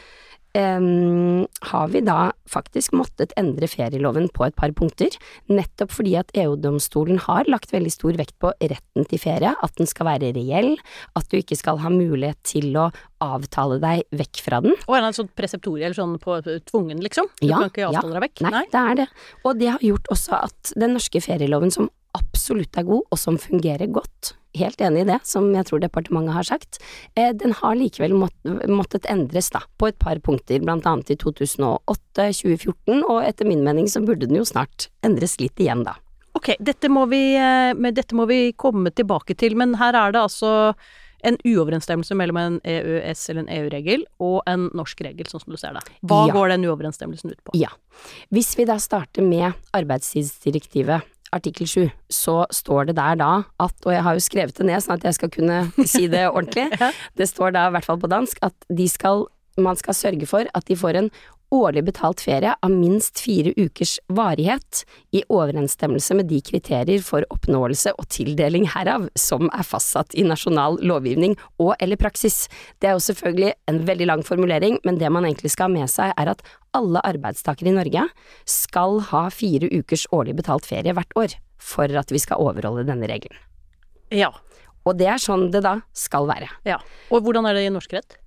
har 0.55 1.89
vi 1.91 2.01
da 2.06 2.31
faktisk 2.51 2.95
måttet 2.95 3.33
endre 3.41 3.67
ferieloven 3.71 4.29
på 4.35 4.47
et 4.47 4.55
par 4.56 4.71
punkter, 4.77 5.15
nettopp 5.51 5.91
fordi 5.95 6.15
at 6.21 6.31
EU-domstolen 6.39 7.19
har 7.27 7.49
lagt 7.51 7.73
veldig 7.75 7.91
stor 7.93 8.15
vekt 8.19 8.37
på 8.43 8.53
retten 8.61 9.09
til 9.11 9.19
ferie, 9.23 9.51
at 9.51 9.75
den 9.81 9.91
skal 9.91 10.06
være 10.12 10.31
reell, 10.37 10.77
at 11.19 11.27
du 11.31 11.39
ikke 11.41 11.59
skal 11.59 11.81
ha 11.83 11.91
mulighet 11.91 12.39
til 12.47 12.71
å 12.79 12.91
avtale 13.25 13.81
deg 13.83 14.05
vekk 14.15 14.45
fra 14.45 14.61
den. 14.65 14.77
Og 14.87 14.95
er 14.99 15.09
en 15.09 15.17
sånn 15.17 15.33
preseptorie, 15.35 15.89
eller 15.89 15.99
sånn 15.99 16.17
på 16.23 16.39
tvungen, 16.71 17.03
liksom? 17.03 17.29
Du 17.41 17.49
Ja, 17.49 17.65
kan 17.65 17.73
ikke 17.73 17.91
avtale 17.91 18.15
deg 18.19 18.27
vekk? 18.29 18.47
Nei, 18.47 18.65
det 18.71 18.85
er 18.85 19.03
det. 19.03 19.09
Og 19.45 19.59
det 19.59 19.73
har 19.75 19.83
gjort 19.83 20.11
også 20.15 20.39
at 20.45 20.75
den 20.79 20.95
norske 20.99 21.23
ferieloven, 21.25 21.75
som 21.75 21.91
absolutt 22.15 22.79
er 22.79 22.87
god, 22.87 23.03
og 23.11 23.19
som 23.19 23.39
fungerer 23.43 23.91
godt, 23.91 24.37
helt 24.55 24.81
enig 24.81 25.03
i 25.03 25.09
det, 25.12 25.21
som 25.27 25.49
jeg 25.55 25.67
tror 25.67 25.81
departementet 25.83 26.35
har 26.37 26.47
sagt, 26.49 26.79
eh, 27.17 27.33
den 27.33 27.53
har 27.59 27.75
likevel 27.75 28.15
mått, 28.15 28.35
måttet 28.71 29.06
endres 29.11 29.51
da, 29.51 29.61
på 29.79 29.89
et 29.91 29.99
par 29.99 30.19
punkter, 30.25 30.61
blant 30.65 30.87
annet 30.87 31.11
i 31.11 31.17
2008, 31.17 32.31
2014, 32.41 33.03
og 33.09 33.23
etter 33.25 33.47
min 33.49 33.65
mening 33.67 33.87
så 33.91 34.05
burde 34.05 34.27
den 34.29 34.37
jo 34.39 34.45
snart 34.49 34.89
endres 35.03 35.39
litt 35.43 35.59
igjen 35.59 35.85
da. 35.85 35.97
Ok, 36.35 36.55
dette 36.59 36.89
må, 36.91 37.06
vi, 37.09 37.37
eh, 37.39 37.75
dette 37.95 38.15
må 38.15 38.27
vi 38.27 38.53
komme 38.53 38.91
tilbake 38.91 39.37
til, 39.39 39.55
men 39.56 39.75
her 39.79 39.95
er 39.95 40.12
det 40.12 40.21
altså 40.21 40.75
en 41.25 41.39
uoverensstemmelse 41.41 42.12
mellom 42.21 42.37
en 42.37 42.57
EØS- 42.69 43.31
eller 43.31 43.47
en 43.47 43.49
EU-regel 43.49 44.03
og 44.21 44.43
en 44.47 44.67
norsk 44.77 44.99
regel, 45.07 45.25
sånn 45.25 45.41
som 45.41 45.55
du 45.55 45.57
ser 45.57 45.73
det. 45.73 45.81
Hva 46.05 46.27
Ja. 46.29 46.35
går 46.35 46.49
den 46.53 46.67
uoverensstemmelsen 46.69 47.31
ut 47.31 47.41
på? 47.45 47.55
Ja. 47.55 47.69
Hvis 48.31 48.55
vi 48.59 48.67
da 48.67 48.77
starter 48.77 49.23
med 49.23 49.55
arbeidstidsdirektivet, 49.73 51.03
artikkel 51.35 51.69
7, 51.69 51.85
så 52.13 52.45
står 52.55 52.91
det 52.91 52.97
der 52.99 53.19
da 53.21 53.31
at, 53.63 53.75
og 53.85 53.93
jeg 53.93 54.03
har 54.07 54.17
jo 54.17 54.25
skrevet 54.25 54.57
det 54.59 54.67
ned 54.69 54.83
sånn 54.85 54.99
at 54.99 55.07
jeg 55.09 55.19
skal 55.19 55.33
kunne 55.35 55.61
si 55.91 56.07
det 56.11 56.27
ordentlig, 56.37 56.69
det 57.19 57.29
står 57.31 57.55
da 57.57 57.69
i 57.69 57.75
hvert 57.77 57.89
fall 57.89 58.01
på 58.03 58.11
dansk 58.13 58.41
at 58.47 58.69
de 58.71 58.89
skal, 58.91 59.27
man 59.61 59.79
skal 59.81 59.99
sørge 59.99 60.29
for 60.31 60.51
at 60.55 60.69
de 60.71 60.79
får 60.79 61.01
en 61.01 61.11
årlig 61.55 61.85
betalt 61.87 62.23
ferie 62.25 62.55
av 62.62 62.73
minst 62.73 63.21
fire 63.23 63.53
ukers 63.56 63.97
varighet, 64.12 64.83
i 65.15 65.23
overensstemmelse 65.31 66.17
med 66.19 66.29
de 66.31 66.41
kriterier 66.45 67.03
for 67.05 67.27
oppnåelse 67.33 67.95
og 67.95 68.09
tildeling 68.12 68.67
herav 68.73 69.06
som 69.19 69.47
er 69.55 69.67
fastsatt 69.67 70.17
i 70.19 70.27
nasjonal 70.27 70.81
lovgivning 70.83 71.37
og 71.62 71.75
eller 71.79 72.01
praksis. 72.01 72.49
Det 72.83 72.91
er 72.91 72.99
jo 72.99 73.05
selvfølgelig 73.06 73.53
en 73.71 73.81
veldig 73.87 74.11
lang 74.11 74.25
formulering, 74.27 74.81
men 74.85 74.99
det 74.99 75.12
man 75.14 75.28
egentlig 75.28 75.55
skal 75.55 75.71
ha 75.71 75.76
med 75.76 75.93
seg 75.93 76.14
er 76.19 76.33
at 76.35 76.43
alle 76.75 77.02
arbeidstakere 77.07 77.71
i 77.71 77.76
Norge 77.76 78.09
skal 78.50 78.99
ha 79.12 79.28
fire 79.31 79.71
ukers 79.71 80.09
årlig 80.12 80.35
betalt 80.40 80.67
ferie 80.67 80.97
hvert 80.97 81.14
år 81.21 81.38
for 81.62 81.88
at 82.00 82.11
vi 82.12 82.21
skal 82.23 82.43
overholde 82.43 82.87
denne 82.88 83.09
regelen. 83.11 83.38
Ja. 84.12 84.33
Og 84.85 84.99
det 85.00 85.07
er 85.09 85.23
sånn 85.23 85.49
det 85.52 85.62
da 85.64 85.78
skal 85.97 86.28
være. 86.28 86.50
ja. 86.69 86.83
Og 87.09 87.25
hvordan 87.25 87.47
er 87.49 87.57
det 87.57 87.64
i 87.69 87.73
norsk 87.73 87.95
rett? 87.97 88.19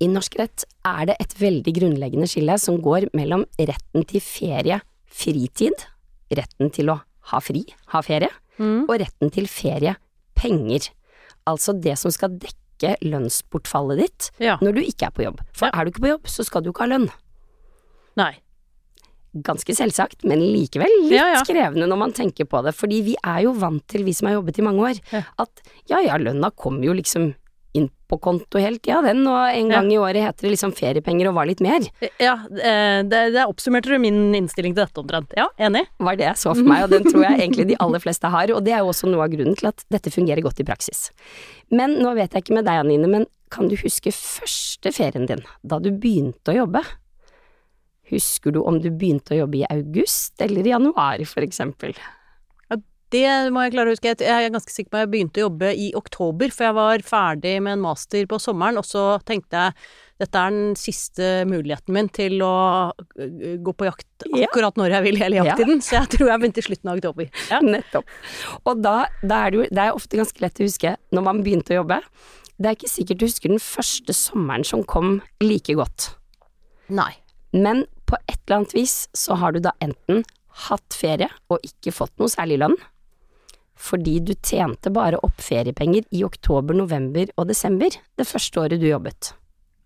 I 0.00 0.08
norsk 0.08 0.36
rett 0.40 0.64
er 0.88 1.06
det 1.10 1.16
et 1.20 1.34
veldig 1.40 1.74
grunnleggende 1.76 2.28
skille 2.30 2.54
som 2.58 2.78
går 2.80 3.10
mellom 3.16 3.44
retten 3.58 4.06
til 4.08 4.20
ferie, 4.24 4.80
fritid, 5.10 5.84
retten 6.32 6.70
til 6.72 6.88
å 6.92 7.00
ha 7.32 7.40
fri, 7.44 7.66
ha 7.92 8.00
ferie, 8.02 8.30
Mm. 8.60 8.82
og 8.90 8.98
retten 9.00 9.30
til 9.32 9.46
ferie, 9.48 9.94
penger. 10.36 10.90
Altså 11.46 11.72
det 11.80 11.96
som 11.98 12.10
skal 12.12 12.30
dekke 12.38 12.96
lønnsbortfallet 13.02 13.98
ditt 13.98 14.30
Ja. 14.38 14.56
når 14.60 14.74
du 14.74 14.80
ikke 14.82 15.06
er 15.06 15.10
på 15.10 15.22
jobb. 15.24 15.40
For 15.52 15.66
Ja. 15.66 15.80
er 15.80 15.84
du 15.84 15.90
ikke 15.92 16.02
på 16.04 16.08
jobb, 16.18 16.22
så 16.26 16.44
skal 16.44 16.62
du 16.62 16.70
ikke 16.72 16.80
ha 16.80 16.86
lønn. 16.98 17.10
Nei. 18.16 18.34
Ganske 19.34 19.72
selvsagt, 19.76 20.24
men 20.24 20.40
likevel 20.40 20.90
litt 21.04 21.12
Ja, 21.12 21.42
krevende 21.44 21.86
når 21.88 21.98
man 21.98 22.12
tenker 22.12 22.44
på 22.46 22.62
det. 22.64 22.74
Fordi 22.74 23.00
vi 23.02 23.16
er 23.22 23.42
jo 23.44 23.52
vant 23.54 23.86
til, 23.86 24.02
vi 24.04 24.12
som 24.12 24.26
har 24.28 24.34
jobbet 24.42 24.58
i 24.58 24.62
mange 24.62 24.80
år, 24.80 25.24
at 25.38 25.62
ja 25.88 26.00
ja, 26.00 26.16
lønna 26.18 26.50
kommer 26.50 26.82
jo 26.84 26.92
liksom 26.92 27.34
inn 27.78 27.88
på 28.10 28.16
konto 28.18 28.58
hele 28.58 28.80
tida, 28.82 28.98
den, 29.04 29.20
og 29.30 29.38
en 29.54 29.68
Ja. 29.70 29.76
gang 29.80 29.90
i 29.92 29.98
året 30.02 30.24
heter 30.24 30.42
det 30.48 30.50
liksom 30.56 30.72
feriepenger 30.74 31.28
og 31.30 31.34
var 31.36 31.46
litt 31.46 31.60
mer. 31.62 31.80
Ja, 32.18 32.34
eh, 32.50 33.02
det, 33.06 33.20
det 33.36 33.44
oppsummerte 33.46 33.92
du 33.92 33.98
min 34.02 34.34
innstilling 34.34 34.74
til 34.74 34.82
dette 34.84 34.98
omtrent. 35.02 35.32
Ja, 35.38 35.46
enig? 35.58 35.84
var 36.00 36.16
det 36.18 36.26
jeg 36.26 36.36
så 36.40 36.54
for 36.56 36.66
meg, 36.66 36.82
og 36.84 36.90
den 36.90 37.04
tror 37.06 37.22
jeg 37.28 37.38
egentlig 37.38 37.68
de 37.68 37.76
aller 37.78 38.02
fleste 38.02 38.26
har, 38.32 38.50
og 38.50 38.64
det 38.66 38.72
er 38.74 38.82
jo 38.82 38.90
også 38.90 39.06
noe 39.12 39.22
av 39.28 39.30
grunnen 39.30 39.54
til 39.56 39.68
at 39.70 39.84
dette 39.94 40.10
fungerer 40.10 40.42
godt 40.42 40.58
i 40.60 40.66
praksis. 40.66 41.10
Men 41.70 41.98
nå 42.02 42.14
vet 42.18 42.32
jeg 42.34 42.42
ikke 42.42 42.54
med 42.58 42.66
deg, 42.66 42.82
Anine, 42.82 43.06
men 43.06 43.26
kan 43.50 43.68
du 43.70 43.76
huske 43.76 44.10
første 44.14 44.90
ferien 44.94 45.26
din, 45.30 45.44
da 45.62 45.78
du 45.78 45.90
begynte 45.92 46.50
å 46.52 46.58
jobbe? 46.64 46.82
Husker 48.10 48.50
du 48.54 48.64
om 48.66 48.80
du 48.82 48.90
begynte 48.90 49.36
å 49.36 49.44
jobbe 49.44 49.60
i 49.60 49.66
august 49.70 50.40
eller 50.42 50.66
i 50.66 50.72
januar, 50.72 51.22
for 51.30 51.46
eksempel? 51.46 51.94
Det 53.10 53.24
må 53.50 53.64
jeg 53.64 53.74
klare 53.74 53.90
å 53.90 53.94
huske. 53.96 54.12
Jeg 54.22 54.46
er 54.46 54.52
ganske 54.54 54.70
sikker 54.74 54.92
på 54.92 54.98
at 55.00 55.04
jeg 55.06 55.10
begynte 55.14 55.40
å 55.42 55.48
jobbe 55.48 55.72
i 55.74 55.88
oktober, 55.98 56.52
for 56.54 56.68
jeg 56.68 56.76
var 56.76 57.02
ferdig 57.06 57.56
med 57.64 57.74
en 57.78 57.82
master 57.82 58.28
på 58.30 58.38
sommeren, 58.42 58.78
og 58.78 58.86
så 58.86 59.04
tenkte 59.26 59.64
jeg 59.64 59.90
dette 60.20 60.36
er 60.36 60.52
den 60.52 60.74
siste 60.76 61.28
muligheten 61.48 61.94
min 61.96 62.10
til 62.12 62.42
å 62.44 62.52
øh, 62.92 63.54
gå 63.64 63.72
på 63.72 63.86
jakt 63.88 64.26
akkurat 64.28 64.76
når 64.76 64.92
jeg 64.98 65.06
vil 65.06 65.16
hele 65.22 65.38
Ja. 65.40 65.54
så 65.56 65.96
jeg 65.96 66.10
tror 66.12 66.28
jeg 66.28 66.42
begynte 66.42 66.60
i 66.60 66.66
slutten 66.66 66.90
av 66.92 67.00
oktober. 67.00 67.30
Ja. 67.48 67.62
Nettopp. 67.64 68.12
Og 68.68 68.82
da, 68.84 68.94
da 69.24 69.38
er 69.46 69.54
det 69.54 69.60
jo 69.62 69.68
Det 69.70 69.86
er 69.86 69.96
ofte 69.96 70.20
ganske 70.20 70.44
lett 70.44 70.60
å 70.60 70.68
huske 70.68 70.92
når 71.16 71.24
man 71.24 71.40
begynte 71.46 71.72
å 71.72 71.80
jobbe. 71.80 72.02
Det 72.60 72.68
er 72.68 72.76
ikke 72.76 72.92
sikkert 72.92 73.22
du 73.22 73.24
husker 73.24 73.54
den 73.54 73.64
første 73.64 74.12
sommeren 74.12 74.66
som 74.68 74.84
kom 74.84 75.22
like 75.40 75.72
godt. 75.78 76.10
Nei. 76.92 77.14
Men 77.56 77.86
på 78.04 78.20
et 78.26 78.36
eller 78.44 78.60
annet 78.60 78.76
vis 78.76 79.06
så 79.16 79.40
har 79.40 79.56
du 79.56 79.62
da 79.64 79.72
enten 79.80 80.20
hatt 80.68 80.92
ferie 81.00 81.30
og 81.48 81.64
ikke 81.64 81.94
fått 81.96 82.12
noe 82.20 82.28
særlig 82.28 82.60
lønn, 82.60 82.76
fordi 83.80 84.18
du 84.20 84.34
tjente 84.36 84.92
bare 84.92 85.20
opp 85.24 85.40
feriepenger 85.40 86.04
i 86.12 86.24
oktober, 86.26 86.76
november 86.76 87.30
og 87.36 87.48
desember 87.48 87.94
det 88.18 88.26
første 88.28 88.60
året 88.60 88.82
du 88.82 88.88
jobbet. 88.90 89.32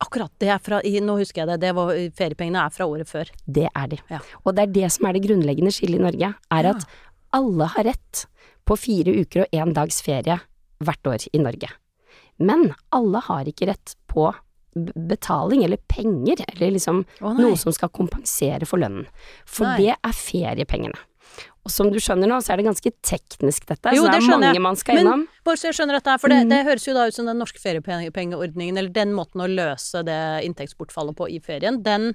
Akkurat. 0.03 0.33
Det 0.43 0.51
er 0.51 0.61
fra 0.61 0.81
Nå 0.83 1.17
husker 1.21 1.45
jeg 1.45 1.53
det. 1.53 1.61
det 1.63 1.73
var, 1.77 1.93
feriepengene 2.19 2.65
er 2.67 2.73
fra 2.75 2.87
året 2.91 3.09
før. 3.09 3.31
Det 3.47 3.69
er 3.71 3.91
de. 3.93 4.01
Ja. 4.11 4.21
Og 4.43 4.57
det 4.57 4.65
er 4.65 4.75
det 4.75 4.91
som 4.93 5.07
er 5.07 5.17
det 5.17 5.25
grunnleggende 5.29 5.73
skillet 5.73 6.01
i 6.01 6.05
Norge, 6.05 6.33
er 6.35 6.71
at 6.73 6.89
alle 7.35 7.71
har 7.77 7.89
rett 7.89 8.27
på 8.67 8.77
fire 8.81 9.15
uker 9.15 9.45
og 9.45 9.55
én 9.55 9.75
dags 9.77 10.01
ferie 10.05 10.41
hvert 10.85 11.09
år 11.09 11.29
i 11.33 11.41
Norge. 11.43 11.71
Men 12.43 12.73
alle 12.95 13.23
har 13.29 13.49
ikke 13.49 13.71
rett 13.71 13.95
på 14.11 14.33
betaling 14.75 15.63
eller 15.65 15.79
penger, 15.87 16.43
eller 16.49 16.75
liksom 16.75 17.05
oh, 17.21 17.35
noe 17.39 17.57
som 17.59 17.75
skal 17.75 17.93
kompensere 17.95 18.67
for 18.67 18.83
lønnen. 18.83 19.07
For 19.47 19.69
Nei. 19.69 19.77
det 19.85 19.95
er 19.95 20.17
feriepengene. 20.19 20.99
Og 21.65 21.73
som 21.73 21.89
du 21.93 21.97
skjønner 22.03 22.29
nå, 22.29 22.41
så 22.45 22.53
er 22.53 22.61
det 22.61 22.67
ganske 22.69 22.91
teknisk 23.05 23.67
dette, 23.71 23.95
Jo, 23.97 24.05
så 24.05 24.13
det 24.13 24.21
er 24.21 24.39
mange 24.39 24.61
man 24.61 24.77
skal 24.77 25.01
innom. 25.01 25.25
Bare 25.45 25.61
så 25.61 25.69
jeg 25.69 25.77
skjønner 25.77 25.99
dette 25.99 26.11
her, 26.15 26.19
for 26.23 26.33
det, 26.33 26.39
Mm. 26.45 26.49
det 26.51 26.61
høres 26.65 26.87
jo 26.89 26.95
da 26.97 27.07
ut 27.09 27.15
som 27.15 27.27
den 27.29 27.39
norske 27.39 27.61
feriepengeordningen, 27.61 28.79
eller 28.79 28.89
den 28.91 29.13
måten 29.13 29.43
å 29.45 29.49
løse 29.51 30.01
det 30.07 30.21
inntektsbortfallet 30.47 31.17
på 31.19 31.29
i 31.29 31.39
ferien, 31.45 31.83
den, 31.85 32.15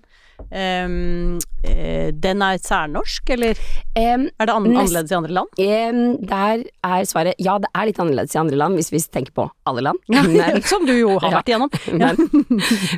eh, 0.51 2.09
den 2.12 2.41
er 2.41 2.57
særnorsk, 2.63 3.29
eller 3.36 3.57
um, 4.00 4.25
er 4.39 4.48
det 4.50 4.53
an 4.55 4.65
annerledes 4.69 5.12
i 5.12 5.17
andre 5.17 5.36
land? 5.36 5.59
Um, 5.59 6.17
der 6.25 6.63
er 6.86 7.05
svaret 7.09 7.36
ja, 7.43 7.57
det 7.62 7.69
er 7.75 7.89
litt 7.89 8.00
annerledes 8.01 8.36
i 8.36 8.39
andre 8.41 8.59
land, 8.59 8.79
hvis 8.79 8.91
vi 8.93 9.01
tenker 9.12 9.36
på 9.36 9.45
alle 9.69 9.83
land. 9.86 10.00
Men 10.09 10.62
Som 10.71 10.86
du 10.88 10.93
jo 10.95 11.17
har 11.21 11.38
vært 11.39 11.51
igjennom. 11.51 11.69
Men, 12.00 12.15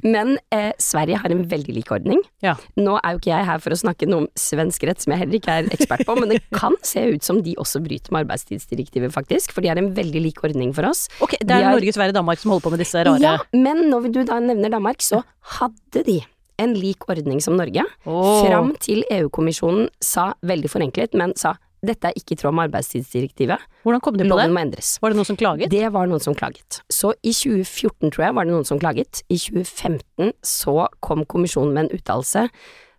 men 0.03 0.31
eh, 0.53 0.71
Sverige 0.81 1.19
har 1.21 1.31
en 1.33 1.43
veldig 1.49 1.73
lik 1.75 1.91
ordning. 1.93 2.19
Ja. 2.43 2.55
Nå 2.79 2.97
er 2.99 3.15
jo 3.15 3.21
ikke 3.21 3.31
jeg 3.33 3.47
her 3.47 3.61
for 3.63 3.73
å 3.73 3.77
snakke 3.79 4.07
noe 4.09 4.25
om 4.25 4.27
svensk 4.39 4.83
rett, 4.87 5.01
som 5.03 5.13
jeg 5.13 5.23
heller 5.23 5.37
ikke 5.39 5.55
er 5.61 5.69
ekspert 5.73 6.03
på, 6.07 6.15
men 6.19 6.31
det 6.33 6.41
kan 6.55 6.75
se 6.85 7.03
ut 7.15 7.25
som 7.25 7.41
de 7.45 7.55
også 7.61 7.81
bryter 7.83 8.13
med 8.13 8.25
arbeidstidsdirektivet, 8.25 9.13
faktisk, 9.15 9.53
for 9.55 9.63
de 9.65 9.71
har 9.71 9.79
en 9.81 9.91
veldig 9.97 10.20
lik 10.21 10.43
ordning 10.45 10.73
for 10.77 10.87
oss. 10.89 11.07
Ok, 11.21 11.35
det 11.39 11.47
De 11.49 11.57
er 11.59 11.71
Norge, 11.75 11.93
Sverige, 11.95 12.13
Danmark 12.17 12.39
som 12.39 12.51
holder 12.53 12.63
på 12.67 12.71
med 12.75 12.79
disse 12.85 13.01
rare 13.05 13.19
Ja, 13.21 13.37
men 13.53 13.89
når 13.89 14.11
du 14.13 14.21
da 14.23 14.39
nevner 14.39 14.69
Danmark, 14.73 15.01
så 15.01 15.23
hadde 15.57 16.03
de 16.05 16.19
en 16.61 16.75
lik 16.77 17.07
ordning 17.09 17.41
som 17.41 17.55
Norge, 17.57 17.81
Oh. 18.05 18.45
fram 18.45 18.75
til 18.77 19.03
EU-kommisjonen 19.09 19.89
sa, 19.99 20.33
veldig 20.45 20.69
forenklet, 20.69 21.13
men 21.17 21.33
sa 21.35 21.55
dette 21.81 22.05
er 22.05 22.13
ikke 22.13 22.35
i 22.35 22.37
tråd 22.37 22.53
med 22.53 22.67
arbeidstidsdirektivet, 22.69 23.57
Hvordan 23.83 24.01
kom 24.05 24.13
de 24.13 24.19
på 24.21 24.27
det? 24.27 24.29
loven 24.29 24.53
må 24.53 24.61
endres. 24.61 24.99
Var 25.01 25.09
det 25.09 25.17
noen 25.17 25.25
som 25.25 25.37
klaget? 25.39 25.69
Det 25.73 25.87
var 25.91 26.05
noen 26.05 26.21
som 26.21 26.35
klaget. 26.37 26.81
Så 26.93 27.13
i 27.25 27.31
2014, 27.33 28.11
tror 28.13 28.25
jeg, 28.27 28.35
var 28.37 28.45
det 28.45 28.53
noen 28.53 28.67
som 28.69 28.77
klaget. 28.77 29.23
I 29.33 29.37
2015 29.41 30.33
så 30.45 30.87
kom 31.01 31.25
kommisjonen 31.25 31.73
med 31.73 31.87
en 31.89 31.97
uttalelse 31.97 32.43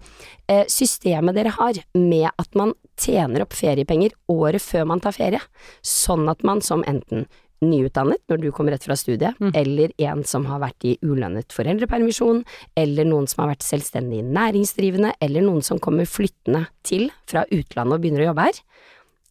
eh, 0.47 0.63
systemet 0.71 1.35
dere 1.35 1.51
har 1.57 1.79
med 1.95 2.29
at 2.31 2.55
man 2.55 2.71
tjener 2.97 3.43
opp 3.43 3.53
feriepenger 3.57 4.15
året 4.31 4.61
før 4.63 4.87
man 4.87 5.01
tar 5.03 5.11
ferie, 5.17 5.41
sånn 5.83 6.29
at 6.31 6.43
man 6.47 6.61
som 6.63 6.83
enten 6.87 7.25
nyutdannet 7.57 8.21
når 8.29 8.37
du 8.43 8.51
kommer 8.53 8.75
rett 8.75 8.83
fra 8.85 8.93
studiet, 8.95 9.33
Mm. 9.41 9.51
eller 9.57 9.91
en 9.97 10.23
som 10.23 10.45
har 10.45 10.59
vært 10.61 10.85
i 10.85 10.97
ulønnet 11.01 11.49
foreldrepermisjon, 11.51 12.43
eller 12.77 13.03
noen 13.09 13.25
som 13.27 13.43
har 13.43 13.55
vært 13.55 13.65
selvstendig 13.65 14.23
næringsdrivende, 14.23 15.15
eller 15.19 15.41
noen 15.41 15.63
som 15.65 15.79
kommer 15.79 16.05
flyttende 16.05 16.67
til 16.83 17.09
fra 17.25 17.45
utlandet 17.49 17.97
og 17.97 18.01
begynner 18.03 18.21
å 18.27 18.29
jobbe 18.29 18.45
her. 18.45 18.61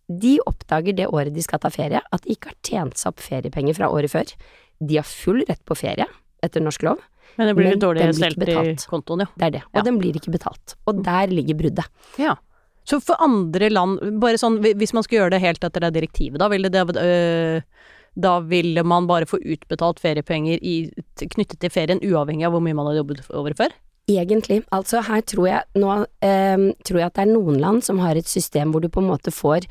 De 0.09 0.37
oppdager 0.47 0.95
det 0.95 1.07
året 1.07 1.35
de 1.35 1.43
skal 1.43 1.59
ta 1.63 1.71
ferie, 1.71 2.01
at 2.13 2.23
de 2.23 2.35
ikke 2.35 2.51
har 2.53 2.59
tjent 2.63 2.99
seg 2.99 3.13
opp 3.15 3.23
feriepenger 3.23 3.75
fra 3.79 3.89
året 3.91 4.11
før. 4.11 4.35
De 4.81 4.97
har 4.97 5.07
full 5.09 5.43
rett 5.49 5.63
på 5.65 5.77
ferie 5.79 6.07
etter 6.43 6.61
norsk 6.61 6.83
lov, 6.83 6.99
Men 7.39 7.49
det 7.49 7.55
blir 7.57 7.71
men 7.71 7.81
dårlig 7.81 8.15
stelt 8.17 8.43
i 8.49 8.75
kontoen, 8.89 9.21
ja. 9.25 9.27
det 9.37 9.47
er 9.47 9.51
det, 9.51 9.63
og 9.73 9.81
Ja. 9.81 9.83
den 9.83 9.99
blir 9.99 10.15
ikke 10.17 10.33
betalt. 10.33 10.75
Og 10.87 11.03
der 11.05 11.27
ligger 11.29 11.55
bruddet. 11.55 11.87
ja. 12.19 12.37
Så 12.87 13.01
for 13.03 13.17
andre 13.19 13.69
land, 13.69 13.99
bare 14.21 14.39
sånn 14.39 14.61
hvis 14.63 14.93
man 14.95 15.03
skulle 15.03 15.25
gjøre 15.25 15.31
det 15.35 15.41
helt 15.43 15.65
etter 15.65 15.81
det 15.81 15.93
direktivet, 15.97 16.39
da 16.39 16.47
ville 16.49 16.69
det 16.71 16.85
øh, 16.97 17.61
Da 18.17 18.39
ville 18.41 18.83
man 18.85 19.09
bare 19.09 19.27
få 19.27 19.41
utbetalt 19.43 19.99
feriepenger 19.99 20.59
i, 20.63 20.91
knyttet 21.19 21.59
til 21.59 21.69
ferien, 21.69 21.99
uavhengig 22.01 22.47
av 22.47 22.53
hvor 22.53 22.63
mye 22.63 22.75
man 22.79 22.87
hadde 22.87 23.03
jobbet 23.03 23.27
over 23.35 23.53
før? 23.59 23.75
Egentlig. 24.09 24.63
Altså 24.71 25.03
her 25.03 25.21
tror 25.21 25.49
jeg 25.49 25.63
nå 25.75 25.91
øh, 26.07 26.73
tror 26.87 26.99
jeg 27.01 27.07
at 27.07 27.15
det 27.19 27.25
er 27.27 27.33
noen 27.35 27.59
land 27.61 27.83
som 27.83 27.99
har 27.99 28.15
et 28.15 28.29
system 28.31 28.71
hvor 28.71 28.81
du 28.81 28.89
på 28.89 29.01
en 29.03 29.11
måte 29.11 29.33
får 29.35 29.67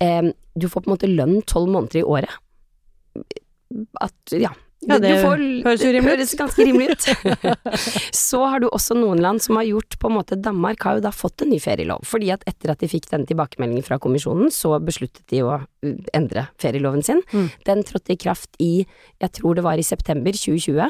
øh, 0.00 0.30
Du 0.56 0.68
får 0.68 0.84
på 0.84 0.90
en 0.90 0.94
måte 0.94 1.10
lønn 1.10 1.42
tolv 1.42 1.68
måneder 1.74 1.98
i 1.98 2.06
året. 2.06 2.30
At, 4.02 4.16
ja. 4.32 4.52
Ja, 4.84 4.98
det 5.00 5.12
får, 5.22 5.40
høres 5.64 5.84
høres 6.04 6.32
ganske 6.38 6.64
rimelig 6.66 6.94
ut. 6.94 7.06
Så 8.26 8.40
har 8.44 8.60
du 8.62 8.68
også 8.68 8.96
noen 8.98 9.22
land 9.24 9.42
som 9.44 9.58
har 9.58 9.66
gjort 9.68 9.96
på 10.00 10.10
en 10.10 10.16
måte 10.18 10.38
Danmark 10.40 10.84
har 10.84 10.98
jo 10.98 11.04
da 11.06 11.12
fått 11.14 11.44
en 11.44 11.52
ny 11.54 11.60
ferielov. 11.62 12.04
Fordi 12.08 12.32
at 12.34 12.44
etter 12.50 12.74
at 12.74 12.82
de 12.82 12.90
fikk 12.90 13.08
den 13.12 13.24
tilbakemeldingen 13.28 13.86
fra 13.86 13.98
kommisjonen, 14.02 14.52
så 14.54 14.76
besluttet 14.84 15.24
de 15.32 15.44
å 15.46 15.56
endre 16.16 16.48
ferieloven 16.60 17.04
sin. 17.06 17.22
Mm. 17.32 17.48
Den 17.68 17.86
trådte 17.88 18.16
i 18.16 18.20
kraft 18.20 18.60
i, 18.62 18.74
jeg 19.22 19.36
tror 19.38 19.56
det 19.58 19.66
var 19.66 19.80
i 19.80 19.86
september 19.86 20.36
2020. 20.36 20.84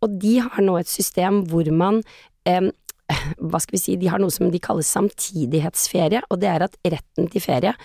Og 0.00 0.18
de 0.24 0.34
har 0.46 0.64
nå 0.64 0.80
et 0.80 0.90
system 0.90 1.44
hvor 1.50 1.68
man 1.74 2.02
eh, 2.48 2.72
hva 3.38 3.60
skal 3.62 3.76
vi 3.76 3.82
si, 3.82 3.94
de 4.00 4.08
har 4.10 4.18
noe 4.22 4.34
som 4.34 4.48
de 4.50 4.60
kaller 4.62 4.86
samtidighetsferie, 4.86 6.24
og 6.26 6.40
det 6.42 6.50
er 6.50 6.64
at 6.66 6.74
retten 6.82 7.28
til 7.30 7.44
ferie 7.44 7.76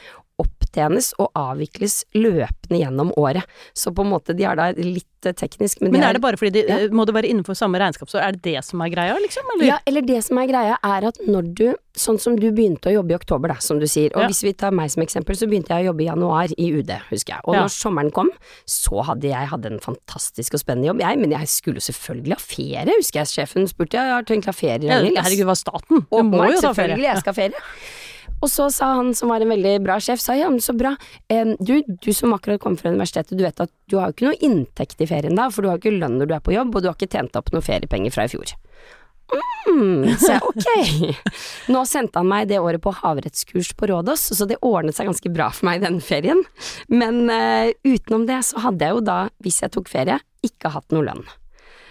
opptjenes 0.71 1.11
og 1.19 1.31
avvikles 1.35 2.05
løpende 2.15 2.79
gjennom 2.79 3.11
året. 3.19 3.43
Så 3.75 3.91
på 3.93 4.03
en 4.05 4.11
måte, 4.11 4.35
de 4.35 4.43
er 4.47 4.55
da 4.55 4.69
litt 4.77 5.05
eh, 5.25 5.33
teknisk, 5.33 5.81
men, 5.81 5.91
Men 5.91 6.01
har- 6.01 6.09
er 6.09 6.13
det 6.13 6.21
bare 6.21 6.37
fordi 6.37 6.51
de, 6.51 6.61
Ja. 6.67 6.87
må 6.89 7.05
det 7.05 7.13
være 7.13 7.29
innenfor 7.29 7.55
samme 7.55 7.77
regnskapsår? 7.77 8.21
Er 8.23 8.31
det 8.31 8.41
det 8.41 8.63
som 8.65 8.81
er 8.81 8.89
greia, 8.89 9.13
liksom? 9.21 9.43
Eller? 9.55 9.65
Ja, 9.67 9.77
eller 9.85 10.01
det 10.01 10.23
som 10.23 10.37
er 10.39 10.47
greia 10.47 10.77
er 10.83 11.05
at 11.07 11.17
når 11.27 11.53
du, 11.53 11.75
sånn 11.95 12.19
som 12.19 12.35
du 12.35 12.49
begynte 12.51 12.89
å 12.89 12.93
jobbe 13.03 13.11
i 13.11 13.15
oktober 13.19 13.47
da, 13.49 13.55
som 13.59 13.77
du 13.79 13.85
sier, 13.85 14.09
og 14.15 14.21
Ja. 14.23 14.27
hvis 14.27 14.41
vi 14.43 14.53
tar 14.53 14.71
meg 14.71 14.89
som 14.89 15.03
eksempel, 15.03 15.35
så 15.35 15.45
begynte 15.47 15.67
jeg 15.69 15.85
å 15.85 15.93
jobbe 15.93 16.01
i 16.01 16.07
januar 16.07 16.47
i 16.57 16.71
UD, 16.73 16.89
husker 17.11 17.33
jeg, 17.35 17.41
og 17.45 17.53
Ja. 17.55 17.61
når 17.61 17.69
sommeren 17.69 18.11
kom, 18.13 18.29
så 18.65 19.03
hadde 19.03 19.23
jeg 19.29 19.47
hadde 19.47 19.65
en 19.73 19.79
fantastisk 19.79 20.53
og 20.55 20.59
spennende 20.61 20.87
jobb, 20.87 20.99
jeg, 21.01 21.19
men 21.19 21.31
jeg 21.31 21.47
skulle 21.47 21.81
selvfølgelig 21.81 22.33
ha 22.33 22.39
ferie, 22.39 22.93
husker 22.97 23.19
jeg, 23.19 23.27
sjefen 23.27 23.67
spurte, 23.67 23.91
jeg 23.99 24.09
har 24.09 24.23
tenkt 24.23 24.45
å 24.45 24.47
ha 24.47 24.53
ferie, 24.53 24.89
Ragnhild, 24.89 25.17
herregud, 25.17 25.45
hva 25.45 25.51
er 25.51 25.61
staten? 25.61 25.99
Du 26.09 26.17
Og 26.17 26.25
må 26.25 26.49
jo 26.49 26.61
ta 26.61 26.73
ferie. 26.73 26.95
selvfølgelig, 26.97 27.03
jeg 27.03 27.17
skal 27.19 27.33
ha 27.33 27.41
ferie. 27.41 27.61
Og 28.41 28.49
så 28.49 28.67
sa 28.73 28.93
han 28.97 29.13
som 29.17 29.29
var 29.31 29.43
en 29.43 29.53
veldig 29.53 29.75
bra 29.85 29.99
sjef, 30.01 30.21
sa 30.21 30.35
ja, 30.37 30.49
men 30.49 30.63
så 30.63 30.73
bra, 30.77 30.95
du, 31.29 31.75
du 31.85 32.09
som 32.15 32.33
akkurat 32.33 32.61
kom 32.61 32.77
fra 32.79 32.89
universitetet, 32.89 33.37
du 33.37 33.45
vet 33.45 33.61
at 33.61 33.71
du 33.91 33.99
har 33.99 34.09
jo 34.09 34.17
ikke 34.17 34.29
noe 34.31 34.41
inntekt 34.41 35.03
i 35.03 35.09
ferien 35.09 35.37
da, 35.37 35.49
for 35.53 35.61
du 35.61 35.69
har 35.69 35.77
ikke 35.81 35.93
lønn 35.93 36.17
når 36.17 36.31
du 36.31 36.35
er 36.37 36.43
på 36.43 36.55
jobb, 36.55 36.73
og 36.73 36.81
du 36.81 36.89
har 36.89 36.97
ikke 36.97 37.11
tjent 37.13 37.37
opp 37.37 37.53
noe 37.53 37.65
feriepenger 37.65 38.13
fra 38.13 38.25
i 38.25 38.33
fjor. 38.33 38.55
Mm, 39.69 40.17
så 40.19 40.33
jeg 40.33 40.41
ok. 40.49 41.35
Nå 41.71 41.83
sendte 41.87 42.19
han 42.19 42.29
meg 42.29 42.49
det 42.49 42.59
året 42.59 42.81
på 42.83 42.93
havrettskurs 42.97 43.71
på 43.77 43.91
Rådås, 43.91 44.31
så 44.35 44.47
det 44.49 44.59
ordnet 44.65 44.97
seg 44.97 45.07
ganske 45.07 45.31
bra 45.33 45.51
for 45.53 45.69
meg 45.69 45.83
den 45.85 46.01
ferien. 46.03 46.41
Men 46.91 47.23
uh, 47.29 47.69
utenom 47.85 48.25
det 48.29 48.41
så 48.47 48.65
hadde 48.65 48.87
jeg 48.87 48.97
jo 48.97 49.05
da, 49.05 49.19
hvis 49.45 49.61
jeg 49.63 49.73
tok 49.77 49.91
ferie, 49.91 50.17
ikke 50.45 50.73
hatt 50.73 50.91
noe 50.95 51.05
lønn. 51.07 51.23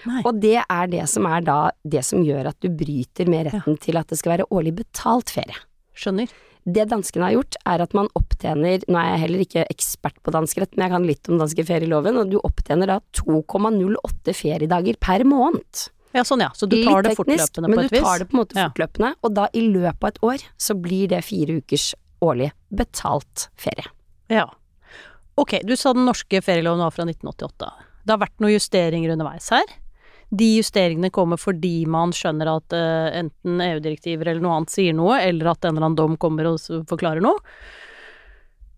Nei. 0.08 0.22
Og 0.24 0.36
det 0.40 0.58
er 0.62 0.90
det 0.90 1.06
som 1.12 1.26
er 1.28 1.44
da 1.44 1.58
det 1.84 2.02
som 2.08 2.24
gjør 2.24 2.50
at 2.50 2.60
du 2.64 2.70
bryter 2.72 3.28
med 3.28 3.50
retten 3.50 3.76
til 3.80 4.00
at 4.00 4.08
det 4.08 4.16
skal 4.20 4.38
være 4.38 4.48
årlig 4.50 4.78
betalt 4.80 5.32
ferie. 5.32 5.58
Skjønner. 5.96 6.30
Det 6.70 6.84
danskene 6.90 7.24
har 7.24 7.34
gjort, 7.38 7.56
er 7.66 7.80
at 7.80 7.94
man 7.96 8.10
opptjener 8.18 8.82
Nå 8.86 8.98
er 9.00 9.06
jeg 9.14 9.20
heller 9.22 9.44
ikke 9.46 9.62
ekspert 9.72 10.18
på 10.22 10.32
dansk 10.34 10.58
rett, 10.60 10.74
men 10.76 10.84
jeg 10.86 10.92
kan 10.92 11.06
litt 11.08 11.30
om 11.32 11.40
danske 11.40 11.64
ferieloven, 11.66 12.18
og 12.20 12.30
du 12.30 12.36
opptjener 12.40 12.86
da 12.90 12.98
2,08 13.16 14.34
feriedager 14.36 14.98
per 15.00 15.24
måned. 15.28 15.88
Ja, 16.12 16.24
sånn 16.26 16.42
ja. 16.42 16.50
Så 16.58 16.66
du 16.66 16.80
tar 16.82 17.04
det 17.06 17.12
Litt 17.14 17.20
teknisk, 17.22 17.52
et 17.54 17.62
vis 17.62 17.68
men 17.70 17.86
du 17.86 17.96
tar 17.96 18.18
det 18.18 18.28
på 18.28 18.34
en 18.36 18.40
måte 18.42 18.56
Ja. 18.58 18.68
fortløpende, 18.68 19.14
og 19.22 19.34
da 19.34 19.48
i 19.54 19.60
løpet 19.62 20.02
av 20.02 20.08
et 20.08 20.20
år 20.26 20.46
så 20.58 20.74
blir 20.74 21.08
det 21.08 21.22
fire 21.24 21.60
ukers 21.62 21.94
årlig 22.20 22.50
betalt 22.74 23.48
ferie. 23.56 23.86
Ja. 24.28 24.48
Ok, 25.38 25.60
du 25.64 25.76
sa 25.76 25.92
den 25.94 26.04
norske 26.04 26.42
ferieloven 26.42 26.82
var 26.82 26.90
fra 26.90 27.04
1988. 27.06 27.70
Det 28.04 28.10
har 28.10 28.18
vært 28.18 28.40
noen 28.42 28.52
justeringer 28.56 29.12
underveis 29.14 29.48
her. 29.54 29.64
De 30.30 30.46
justeringene 30.60 31.10
kommer 31.10 31.40
fordi 31.40 31.84
man 31.90 32.14
skjønner 32.14 32.52
at 32.52 32.74
eh, 32.76 33.18
enten 33.18 33.62
EU-direktiver 33.64 34.30
eller 34.30 34.44
noe 34.44 34.60
annet 34.60 34.74
sier 34.74 34.94
noe, 34.94 35.18
eller 35.18 35.50
at 35.50 35.66
en 35.66 35.74
eller 35.74 35.88
annen 35.88 35.98
dom 35.98 36.18
kommer 36.22 36.52
og 36.52 36.60
forklarer 36.90 37.24
noe. 37.24 37.42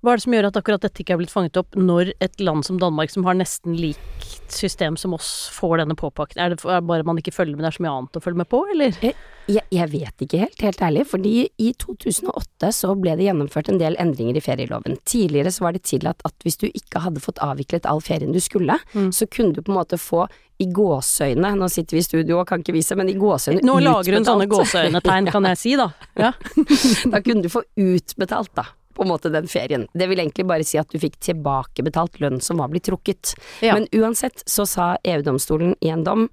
Hva 0.02 0.16
er 0.16 0.18
det 0.18 0.25
som 0.25 0.35
gjør 0.35 0.49
at 0.49 0.56
akkurat 0.59 0.82
dette 0.82 0.99
ikke 1.04 1.14
er 1.14 1.18
blitt 1.21 1.30
fanget 1.30 1.59
opp 1.61 1.76
når 1.78 2.09
et 2.25 2.40
land 2.42 2.64
som 2.66 2.78
Danmark, 2.82 3.12
som 3.12 3.23
har 3.23 3.37
nesten 3.38 3.76
likt 3.78 4.50
system 4.50 4.97
som 4.99 5.14
oss, 5.14 5.47
får 5.54 5.76
denne 5.78 5.94
påpakningen? 5.94 6.42
Er 6.42 6.56
det 6.56 6.87
bare 6.88 7.06
man 7.06 7.21
ikke 7.21 7.35
følger 7.35 7.54
med, 7.54 7.62
det 7.62 7.71
er 7.71 7.76
så 7.76 7.85
mye 7.87 7.92
annet 8.00 8.18
å 8.18 8.23
følge 8.25 8.40
med 8.40 8.50
på, 8.50 8.64
eller? 8.75 8.99
Jeg, 8.99 9.62
jeg, 9.71 9.88
vet 9.92 10.25
ikke 10.26 10.40
helt, 10.42 10.64
helt 10.66 10.82
ærlig, 10.82 11.06
fordi 11.12 11.37
i 11.62 11.71
2008 11.78 12.73
så 12.75 12.90
ble 12.99 13.14
det 13.21 13.28
gjennomført 13.28 13.71
en 13.71 13.78
del 13.78 13.99
endringer 14.02 14.40
i 14.40 14.42
ferieloven. 14.42 14.99
Tidligere 15.06 15.54
så 15.54 15.68
var 15.68 15.78
det 15.78 15.85
tillatt 15.87 16.26
at 16.26 16.35
hvis 16.42 16.59
du 16.59 16.66
ikke 16.73 17.04
hadde 17.06 17.23
fått 17.23 17.38
avviklet 17.47 17.87
all 17.87 18.02
ferien 18.02 18.35
du 18.35 18.42
skulle, 18.42 18.80
mm. 18.99 19.12
så 19.14 19.30
kunne 19.30 19.54
du 19.54 19.62
på 19.62 19.71
en 19.71 19.78
måte 19.85 20.02
få 20.02 20.26
i 20.62 20.66
gåseøyne, 20.66 21.54
nå 21.59 21.71
sitter 21.71 22.00
vi 22.00 22.02
i 22.02 22.11
studio 22.11 22.42
og 22.42 22.50
kan 22.50 22.62
ikke 22.62 22.75
vise, 22.75 22.99
men 22.99 23.11
i 23.11 23.18
gåseøyne 23.18 23.62
Nå 23.66 23.78
lager 23.82 24.18
hun 24.18 24.26
sånne 24.26 24.50
gåseøynetegn, 24.50 25.30
kan 25.30 25.50
jeg 25.52 25.62
si 25.62 25.78
da. 25.78 25.92
Ja. 26.18 26.35
da 27.14 27.23
kunne 27.23 27.47
du 27.47 27.50
få 27.54 27.62
utbetalt, 27.78 28.54
da 28.59 28.66
på 28.94 29.04
en 29.04 29.12
måte 29.12 29.32
den 29.32 29.49
ferien. 29.50 29.87
Det 29.94 30.08
vil 30.11 30.22
egentlig 30.22 30.46
bare 30.49 30.66
si 30.66 30.80
at 30.80 30.90
du 30.92 30.99
fikk 31.02 31.18
tilbakebetalt 31.25 32.20
lønn 32.22 32.40
som 32.44 32.61
var 32.62 32.72
blitt 32.72 32.87
trukket. 32.88 33.34
Ja. 33.64 33.76
Men 33.76 33.88
uansett 33.96 34.44
så 34.49 34.66
sa 34.68 34.94
EU-domstolen 35.02 35.76
i 35.80 35.92
en 35.92 36.04
dom 36.06 36.28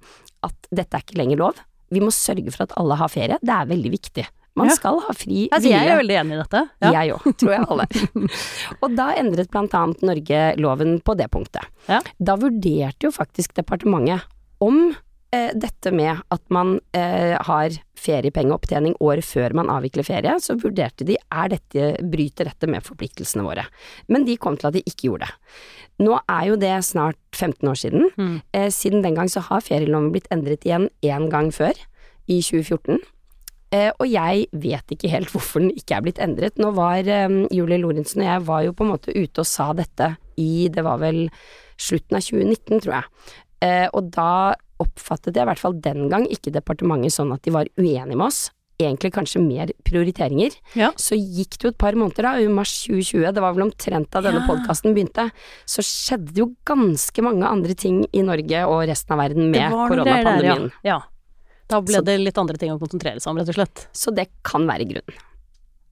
at 0.46 0.70
dette 0.70 0.96
er 0.96 1.04
ikke 1.04 1.20
lenger 1.20 1.40
lov. 1.42 1.64
Vi 1.90 2.02
må 2.02 2.12
sørge 2.14 2.52
for 2.54 2.68
at 2.68 2.76
alle 2.80 2.98
har 3.00 3.10
ferie. 3.10 3.40
Det 3.42 3.54
er 3.54 3.70
veldig 3.70 3.92
viktig. 3.96 4.26
Man 4.58 4.70
skal 4.74 4.98
ha 5.04 5.12
fri 5.14 5.44
hvile. 5.46 5.54
Altså, 5.56 5.70
jeg 5.70 5.90
er 5.90 6.00
veldig 6.00 6.16
enig 6.22 6.34
i 6.34 6.40
dette. 6.40 6.62
Ja. 6.82 6.90
Jeg 6.98 7.14
òg, 7.14 7.28
tror 7.38 7.52
jeg 7.54 7.66
alle 7.70 7.86
og 8.82 8.96
da 8.98 9.06
endret 9.20 9.50
blant 9.52 9.76
annet 9.78 10.02
Norge 10.06 10.40
loven 10.60 10.98
på 11.06 11.14
det 11.18 11.28
punktet. 11.32 11.70
Ja. 11.86 12.00
Da 12.18 12.36
vurderte 12.40 13.08
jo 13.08 13.14
faktisk 13.14 13.54
departementet 13.58 14.26
om 14.60 14.90
eh, 15.34 15.50
dette 15.54 15.92
med 15.94 16.22
at 16.32 16.42
man 16.52 16.78
eh, 16.96 17.36
har 17.46 17.76
feriepengeopptjening 18.00 18.96
året 19.04 19.26
før 19.26 19.54
man 19.58 19.70
avvikler 19.72 20.06
ferie, 20.06 20.36
så 20.40 20.56
vurderte 20.60 21.06
de 21.08 21.18
er 21.18 21.52
dette, 21.52 21.92
bryter 22.12 22.48
dette 22.48 22.70
med 22.70 22.86
forpliktelsene 22.86 23.44
våre. 23.46 23.66
Men 24.08 24.26
de 24.28 24.38
kom 24.40 24.58
til 24.58 24.70
at 24.70 24.78
de 24.78 24.84
ikke 24.86 25.10
gjorde 25.10 25.28
det. 25.28 25.60
Nå 26.00 26.16
er 26.22 26.44
jo 26.48 26.58
det 26.60 26.74
snart 26.88 27.20
15 27.36 27.68
år 27.68 27.78
siden. 27.78 28.10
Mm. 28.16 28.36
Eh, 28.56 28.68
siden 28.72 29.04
den 29.04 29.18
gang 29.18 29.30
så 29.32 29.44
har 29.44 29.64
ferieloven 29.64 30.12
blitt 30.14 30.30
endret 30.32 30.64
igjen 30.66 30.88
én 31.04 31.28
gang 31.32 31.52
før, 31.54 31.76
i 32.30 32.40
2014. 32.44 33.00
Eh, 33.70 33.90
og 34.02 34.08
jeg 34.10 34.48
vet 34.50 34.94
ikke 34.94 35.10
helt 35.12 35.30
hvorfor 35.30 35.62
den 35.62 35.74
ikke 35.78 35.98
er 35.98 36.02
blitt 36.06 36.18
endret. 36.22 36.58
Nå 36.58 36.72
var 36.74 37.06
eh, 37.06 37.28
Julie 37.54 37.78
Lorentzen 37.78 38.24
og 38.24 38.26
jeg 38.26 38.46
var 38.48 38.64
jo 38.66 38.74
på 38.74 38.86
en 38.86 38.92
måte 38.96 39.14
ute 39.14 39.44
og 39.44 39.46
sa 39.46 39.70
dette 39.78 40.14
i, 40.40 40.66
det 40.72 40.82
var 40.86 40.98
vel 41.02 41.28
slutten 41.80 42.18
av 42.18 42.24
2019, 42.26 42.82
tror 42.82 42.96
jeg. 42.96 43.36
Eh, 43.62 43.86
og 43.94 44.10
da 44.16 44.32
oppfattet 44.82 45.36
jeg 45.36 45.44
i 45.44 45.50
hvert 45.50 45.60
fall 45.60 45.76
den 45.82 46.08
gang 46.12 46.24
ikke 46.30 46.52
departementet 46.54 47.14
sånn 47.14 47.34
at 47.34 47.44
de 47.46 47.54
var 47.54 47.70
uenige 47.78 48.16
med 48.16 48.26
oss. 48.26 48.48
Egentlig 48.80 49.10
kanskje 49.12 49.42
mer 49.44 49.70
prioriteringer. 49.84 50.54
Ja. 50.78 50.88
Så 50.96 51.18
gikk 51.18 51.58
det 51.58 51.66
jo 51.66 51.72
et 51.74 51.80
par 51.80 51.96
måneder 52.00 52.24
da, 52.24 52.32
i 52.40 52.48
mars 52.48 52.72
2020, 52.86 53.26
det 53.36 53.44
var 53.44 53.56
vel 53.56 53.66
omtrent 53.66 54.08
da 54.14 54.22
denne 54.24 54.40
ja. 54.40 54.48
podkasten 54.48 54.96
begynte, 54.96 55.26
så 55.68 55.84
skjedde 55.84 56.32
det 56.32 56.40
jo 56.40 56.48
ganske 56.68 57.24
mange 57.26 57.44
andre 57.44 57.76
ting 57.76 58.06
i 58.16 58.24
Norge 58.24 58.62
og 58.64 58.86
resten 58.88 59.16
av 59.16 59.20
verden 59.20 59.50
med 59.52 59.68
koronapandemien. 59.68 60.70
Ja. 60.80 60.96
ja. 60.96 61.00
Da 61.70 61.82
ble 61.84 62.00
så, 62.00 62.06
det 62.06 62.16
litt 62.18 62.40
andre 62.40 62.58
ting 62.58 62.72
å 62.72 62.80
konsentrere 62.80 63.20
seg 63.20 63.30
om, 63.30 63.38
rett 63.38 63.52
og 63.52 63.60
slett. 63.60 63.84
Så 63.94 64.14
det 64.16 64.30
kan 64.46 64.64
være 64.66 64.88
grunnen. 64.88 65.20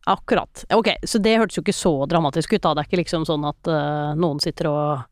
Akkurat. 0.09 0.65
Ok, 0.73 0.89
så 1.05 1.21
det 1.21 1.37
hørtes 1.37 1.59
jo 1.59 1.63
ikke 1.63 1.77
så 1.77 1.93
dramatisk 2.09 2.57
ut 2.57 2.65
da. 2.65 2.73
Det 2.73 2.83
er 2.83 2.89
ikke 2.89 3.03
liksom 3.03 3.29
sånn 3.29 3.45
at 3.45 3.69
uh, 3.69 4.17
noen 4.17 4.41
sitter 4.41 4.71
og 4.73 5.05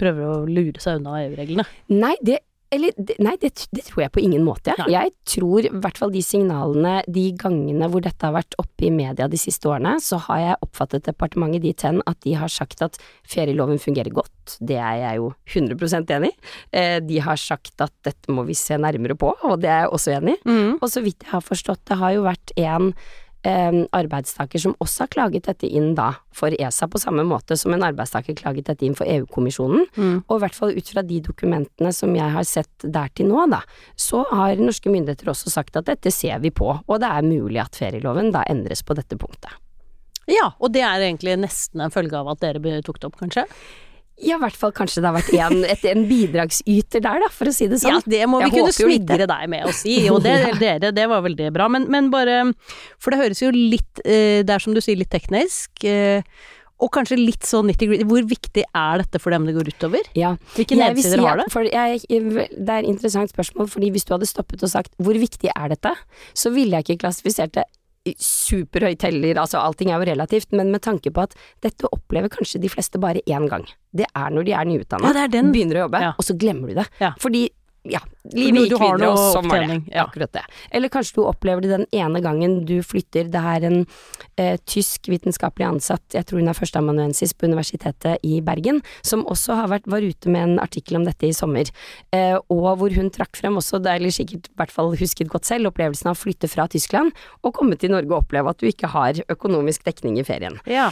prøver 0.00 0.26
å 0.26 0.36
lure 0.48 0.80
seg 0.82 1.00
unna 1.00 1.20
EU-reglene? 1.24 1.66
Nei, 1.92 2.16
det 2.24 2.40
eller 2.70 2.94
nei, 3.18 3.34
det, 3.42 3.50
det, 3.74 3.82
tror 3.88 4.04
jeg 4.04 4.12
på 4.14 4.22
ingen 4.22 4.44
måte. 4.46 4.74
Nei. 4.78 4.92
Jeg 4.94 5.12
tror 5.28 5.66
i 5.66 5.72
hvert 5.72 5.98
fall 5.98 6.12
de 6.14 6.22
signalene, 6.22 7.00
de 7.10 7.24
gangene 7.38 7.88
hvor 7.90 8.04
dette 8.04 8.26
har 8.26 8.36
vært 8.36 8.54
oppe 8.62 8.86
i 8.86 8.92
media 8.94 9.26
de 9.30 9.40
siste 9.40 9.66
årene, 9.70 9.96
så 10.02 10.20
har 10.28 10.42
jeg 10.42 10.60
oppfattet 10.66 11.08
departementet 11.08 11.64
dit 11.66 11.86
hen 11.86 11.98
at 12.06 12.20
de 12.26 12.36
har 12.38 12.52
sagt 12.52 12.84
at 12.86 12.98
ferieloven 13.28 13.82
fungerer 13.82 14.14
godt. 14.14 14.56
Det 14.62 14.78
er 14.78 15.00
jeg 15.02 15.18
jo 15.18 15.32
100% 15.50 16.14
enig 16.16 16.30
i. 16.30 16.52
Eh, 16.78 16.98
de 17.02 17.18
har 17.24 17.40
sagt 17.42 17.82
at 17.82 17.94
dette 18.06 18.30
må 18.30 18.46
vi 18.46 18.54
se 18.58 18.78
nærmere 18.78 19.18
på, 19.18 19.32
og 19.34 19.58
det 19.62 19.70
er 19.70 19.84
jeg 19.84 19.94
også 19.98 20.14
enig 20.20 20.38
i. 20.38 20.42
Mm. 20.50 20.78
Og 20.78 20.86
så 20.92 21.02
vidt 21.02 21.26
jeg 21.26 21.34
har 21.34 21.44
forstått, 21.46 21.82
det 21.90 21.98
har 21.98 22.14
jo 22.14 22.26
vært 22.28 22.54
en 22.60 22.92
arbeidstaker 23.46 24.60
som 24.60 24.74
også 24.84 25.06
har 25.06 25.10
klaget 25.14 25.46
dette 25.48 25.68
inn 25.68 25.94
da 25.96 26.10
for 26.36 26.52
ESA, 26.52 26.88
på 26.92 27.00
samme 27.00 27.24
måte 27.24 27.56
som 27.56 27.72
en 27.72 27.84
arbeidstaker 27.86 28.36
klaget 28.36 28.68
dette 28.68 28.84
inn 28.84 28.96
for 28.98 29.08
EU-kommisjonen. 29.08 29.86
Mm. 29.96 30.18
Og 30.26 30.34
i 30.36 30.42
hvert 30.44 30.58
fall 30.58 30.76
ut 30.76 30.92
fra 30.92 31.04
de 31.06 31.22
dokumentene 31.24 31.92
som 31.96 32.12
jeg 32.16 32.34
har 32.36 32.44
sett 32.44 32.84
der 32.84 33.08
til 33.16 33.30
nå, 33.30 33.46
da, 33.52 33.62
så 33.96 34.26
har 34.28 34.60
norske 34.60 34.92
myndigheter 34.92 35.32
også 35.32 35.52
sagt 35.52 35.80
at 35.80 35.88
dette 35.88 36.12
ser 36.12 36.42
vi 36.44 36.52
på, 36.52 36.68
og 36.84 37.00
det 37.00 37.08
er 37.08 37.26
mulig 37.26 37.62
at 37.64 37.80
ferieloven 37.80 38.32
da 38.34 38.44
endres 38.50 38.84
på 38.84 38.96
dette 38.98 39.16
punktet. 39.20 39.56
Ja, 40.30 40.52
og 40.60 40.74
det 40.74 40.84
er 40.86 41.02
egentlig 41.02 41.38
nesten 41.40 41.80
en 41.82 41.92
følge 41.94 42.18
av 42.20 42.28
at 42.34 42.42
dere 42.44 42.82
tok 42.84 43.00
det 43.00 43.08
opp, 43.08 43.16
kanskje? 43.22 43.48
Ja, 44.20 44.36
i 44.36 44.42
hvert 44.42 44.58
fall 44.58 44.72
kanskje 44.76 45.00
det 45.02 45.08
har 45.08 45.16
vært 45.16 45.32
en, 45.32 45.64
et, 45.64 45.84
en 45.88 46.04
bidragsyter 46.08 47.02
der, 47.04 47.22
da, 47.24 47.30
for 47.32 47.48
å 47.48 47.54
si 47.56 47.68
det 47.70 47.80
sånn. 47.80 47.98
Ja, 47.98 48.12
det 48.12 48.22
må 48.28 48.42
vi 48.44 48.52
kunne 48.52 48.74
smigre 48.76 49.26
deg 49.30 49.50
med 49.52 49.68
å 49.68 49.74
si, 49.76 49.96
og 50.12 50.20
det, 50.26 50.36
dere, 50.62 50.92
det 50.96 51.06
var 51.10 51.24
veldig 51.24 51.50
bra. 51.56 51.68
Men, 51.72 51.88
men, 51.92 52.12
bare 52.12 52.42
For 53.00 53.14
det 53.14 53.20
høres 53.22 53.42
jo 53.42 53.52
litt, 53.54 54.02
eh, 54.04 54.40
det 54.44 54.56
er 54.56 54.62
som 54.62 54.76
du 54.76 54.82
sier, 54.84 54.98
litt 55.00 55.12
teknisk. 55.12 55.72
Eh, 55.88 56.20
og 56.80 56.88
kanskje 56.94 57.18
litt 57.20 57.44
sånn 57.44 57.68
nitty-gritty. 57.68 58.06
Hvor 58.08 58.24
viktig 58.28 58.64
er 58.64 59.02
dette 59.02 59.20
for 59.20 59.34
dem 59.34 59.44
det 59.48 59.56
går 59.56 59.68
utover? 59.72 60.06
Ja. 60.16 60.34
Hvilke 60.54 60.78
nedsider 60.80 61.20
si, 61.20 61.26
har 61.26 61.42
det? 61.42 61.48
Jeg, 61.68 62.04
det 62.08 62.64
er 62.64 62.78
et 62.80 62.88
interessant 62.88 63.32
spørsmål, 63.32 63.68
fordi 63.72 63.90
hvis 63.92 64.08
du 64.08 64.14
hadde 64.16 64.28
stoppet 64.28 64.64
og 64.64 64.72
sagt 64.72 64.96
hvor 65.00 65.16
viktig 65.20 65.52
er 65.52 65.74
dette, 65.74 65.92
så 66.32 66.52
ville 66.54 66.78
jeg 66.78 66.88
ikke 66.88 67.04
klassifisert 67.04 67.56
det 67.58 67.66
superhøyt 68.18 69.04
heller, 69.06 69.40
altså 69.42 69.60
allting 69.60 69.92
er 69.92 70.00
jo 70.00 70.08
relativt, 70.10 70.50
men 70.56 70.72
med 70.74 70.82
tanke 70.86 71.12
på 71.14 71.24
at 71.26 71.36
dette 71.64 71.88
opplever 71.92 72.32
kanskje 72.32 72.62
de 72.62 72.70
fleste 72.72 73.00
bare 73.02 73.22
én 73.26 73.48
gang. 73.50 73.66
Det 73.90 74.06
er 74.08 74.34
når 74.34 74.46
de 74.46 74.54
er 74.56 74.68
nyutdanna, 74.68 75.14
ja, 75.14 75.26
begynner 75.30 75.80
å 75.80 75.86
jobbe, 75.86 76.02
ja. 76.04 76.12
og 76.16 76.26
så 76.26 76.36
glemmer 76.38 76.70
du 76.70 76.78
det. 76.78 76.86
Ja. 77.02 77.14
Fordi 77.22 77.48
ja, 77.88 78.00
livet 78.36 78.66
gikk 78.68 78.82
videre, 78.82 79.08
og 79.14 79.20
sånn 79.32 79.48
var 79.48 79.62
det. 79.64 79.78
Ja. 79.88 80.04
Akkurat 80.04 80.32
det. 80.34 80.42
Eller 80.76 80.92
kanskje 80.92 81.16
du 81.16 81.22
opplever 81.24 81.64
det 81.64 81.70
den 81.72 81.86
ene 81.96 82.20
gangen 82.24 82.58
du 82.68 82.76
flytter. 82.84 83.30
Det 83.32 83.40
er 83.52 83.64
en 83.68 83.78
eh, 84.36 84.58
tysk 84.68 85.08
vitenskapelig 85.08 85.66
ansatt, 85.68 86.04
jeg 86.12 86.28
tror 86.28 86.42
hun 86.42 86.50
er 86.52 86.58
førsteamanuensis 86.58 87.32
på 87.32 87.48
Universitetet 87.48 88.26
i 88.26 88.40
Bergen, 88.44 88.82
som 89.06 89.24
også 89.24 89.56
har 89.62 89.70
vært, 89.72 89.88
var 89.90 90.04
ute 90.04 90.32
med 90.32 90.44
en 90.46 90.62
artikkel 90.62 91.00
om 91.00 91.06
dette 91.08 91.28
i 91.28 91.36
sommer, 91.36 91.70
eh, 92.16 92.36
og 92.52 92.68
hvor 92.82 92.96
hun 92.96 93.08
trakk 93.14 93.38
frem 93.40 93.56
også, 93.60 93.80
det 93.80 93.96
er 93.96 94.12
sikkert 94.12 94.50
i 94.50 94.58
hvert 94.60 94.74
fall 94.74 94.92
husket 95.00 95.30
godt 95.32 95.48
selv, 95.48 95.70
opplevelsen 95.70 96.10
av 96.10 96.18
å 96.18 96.20
flytte 96.20 96.50
fra 96.50 96.66
Tyskland 96.70 97.16
og 97.46 97.54
komme 97.56 97.78
til 97.80 97.94
Norge 97.94 98.12
og 98.12 98.24
oppleve 98.24 98.52
at 98.52 98.60
du 98.60 98.68
ikke 98.68 98.90
har 98.92 99.22
økonomisk 99.32 99.86
dekning 99.88 100.18
i 100.20 100.26
ferien. 100.26 100.60
Ja. 100.68 100.90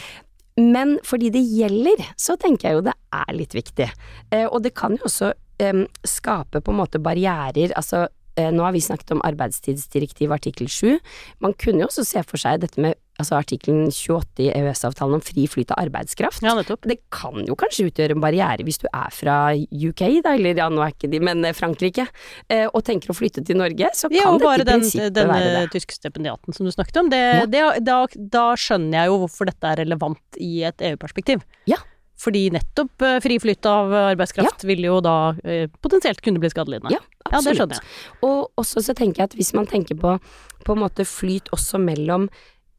Men 0.59 0.97
fordi 1.07 1.29
det 1.31 1.43
gjelder, 1.45 2.01
så 2.19 2.35
tenker 2.39 2.69
jeg 2.69 2.79
jo 2.79 2.87
det 2.89 2.95
er 3.15 3.35
litt 3.35 3.53
viktig. 3.55 3.87
Eh, 4.33 4.47
og 4.47 4.63
det 4.65 4.73
kan 4.77 4.97
jo 4.97 5.05
også 5.07 5.31
um, 5.63 5.83
skape 6.07 6.63
på 6.63 6.73
en 6.73 6.79
måte 6.79 7.01
barrierer, 7.03 7.73
altså 7.77 8.07
uh, 8.07 8.49
nå 8.53 8.65
har 8.65 8.75
vi 8.75 8.83
snakket 8.83 9.15
om 9.15 9.23
arbeidstidsdirektiv 9.27 10.33
artikkel 10.35 10.69
7. 10.71 10.97
Man 11.43 11.55
kunne 11.59 11.83
jo 11.83 11.91
også 11.91 12.07
se 12.07 12.23
for 12.27 12.41
seg 12.41 12.63
dette 12.63 12.81
med 12.81 12.97
altså 13.19 13.35
artikkelen 13.35 13.89
28 13.91 14.45
i 14.45 14.47
EØS-avtalen 14.55 15.17
om 15.17 15.23
fri 15.23 15.43
flyt 15.51 15.73
av 15.73 15.81
arbeidskraft. 15.83 16.43
Ja, 16.45 16.53
nettopp. 16.55 16.87
Det 16.87 16.99
kan 17.13 17.43
jo 17.47 17.57
kanskje 17.59 17.89
utgjøre 17.89 18.15
en 18.15 18.23
barriere 18.23 18.63
hvis 18.63 18.79
du 18.81 18.87
er 18.87 19.11
fra 19.13 19.37
UK, 19.57 20.03
da, 20.23 20.37
eller 20.37 20.61
ja, 20.63 20.69
nå 20.71 20.83
er 20.85 20.95
ikke 20.95 21.11
de, 21.11 21.21
men 21.27 21.43
eh, 21.47 21.55
Frankrike, 21.57 22.07
uh, 22.07 22.67
og 22.69 22.81
tenker 22.87 23.11
å 23.11 23.17
flytte 23.17 23.43
til 23.45 23.59
Norge, 23.59 23.91
så 23.97 24.11
kan 24.11 24.19
ja, 24.21 24.31
dette 24.39 24.63
i 24.63 24.69
prinsippet 24.71 25.17
den, 25.19 25.31
være 25.33 25.51
det. 25.51 25.53
Den 25.59 25.73
tyske 25.75 25.99
stipendiaten 25.99 26.55
som 26.55 26.67
du 26.67 26.73
snakket 26.73 27.03
om, 27.03 27.11
det, 27.11 27.23
ja. 27.41 27.45
det, 27.51 27.65
da, 27.87 28.01
da 28.39 28.47
skjønner 28.59 29.01
jeg 29.01 29.11
jo 29.11 29.21
hvorfor 29.25 29.51
dette 29.51 29.73
er 29.73 29.83
relevant 29.83 30.39
i 30.39 30.53
et 30.69 30.89
EU-perspektiv. 30.91 31.43
Ja. 31.69 31.81
Fordi 32.19 32.49
nettopp 32.51 33.05
friflytt 33.23 33.65
av 33.69 33.93
arbeidskraft 34.11 34.65
ja. 34.65 34.67
vil 34.67 34.83
jo 34.89 34.99
da 35.03 35.15
eh, 35.47 35.69
potensielt 35.79 36.19
kunne 36.25 36.41
bli 36.43 36.51
skadelidende. 36.51 36.91
Ja, 36.97 37.01
absolutt. 37.23 37.31
Ja, 37.31 37.39
det 37.39 37.57
skjønner 37.57 37.79
jeg. 37.79 38.23
Og 38.27 38.59
også 38.59 38.83
så 38.83 38.95
tenker 38.97 39.23
jeg 39.23 39.31
at 39.31 39.37
hvis 39.39 39.53
man 39.55 39.69
tenker 39.69 39.99
på 39.99 40.17
på 40.65 40.75
en 40.75 40.81
måte 40.81 41.05
flyt 41.07 41.47
også 41.55 41.79
mellom 41.79 42.27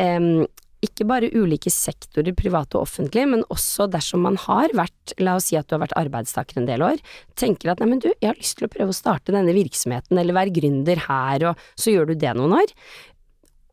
eh, 0.02 0.44
ikke 0.84 1.04
bare 1.08 1.28
ulike 1.36 1.70
sektorer, 1.72 2.32
private 2.36 2.78
og 2.78 2.86
offentlige, 2.86 3.28
men 3.28 3.44
også 3.52 3.86
dersom 3.92 4.24
man 4.24 4.38
har 4.46 4.72
vært, 4.76 5.14
la 5.20 5.36
oss 5.36 5.50
si 5.50 5.58
at 5.58 5.68
du 5.68 5.76
har 5.76 5.82
vært 5.84 5.96
arbeidstaker 6.00 6.60
en 6.60 6.68
del 6.68 6.84
år, 6.84 7.02
tenker 7.40 7.72
at 7.72 7.82
nei, 7.82 7.90
men 7.92 8.00
du, 8.00 8.08
jeg 8.14 8.30
har 8.30 8.40
lyst 8.40 8.56
til 8.58 8.68
å 8.68 8.72
prøve 8.72 8.94
å 8.94 8.96
starte 8.96 9.34
denne 9.34 9.54
virksomheten, 9.56 10.16
eller 10.20 10.36
være 10.36 10.54
gründer 10.56 11.04
her, 11.04 11.50
og 11.50 11.64
så 11.76 11.92
gjør 11.92 12.12
du 12.12 12.14
det 12.22 12.32
noen 12.38 12.56
år. 12.62 12.74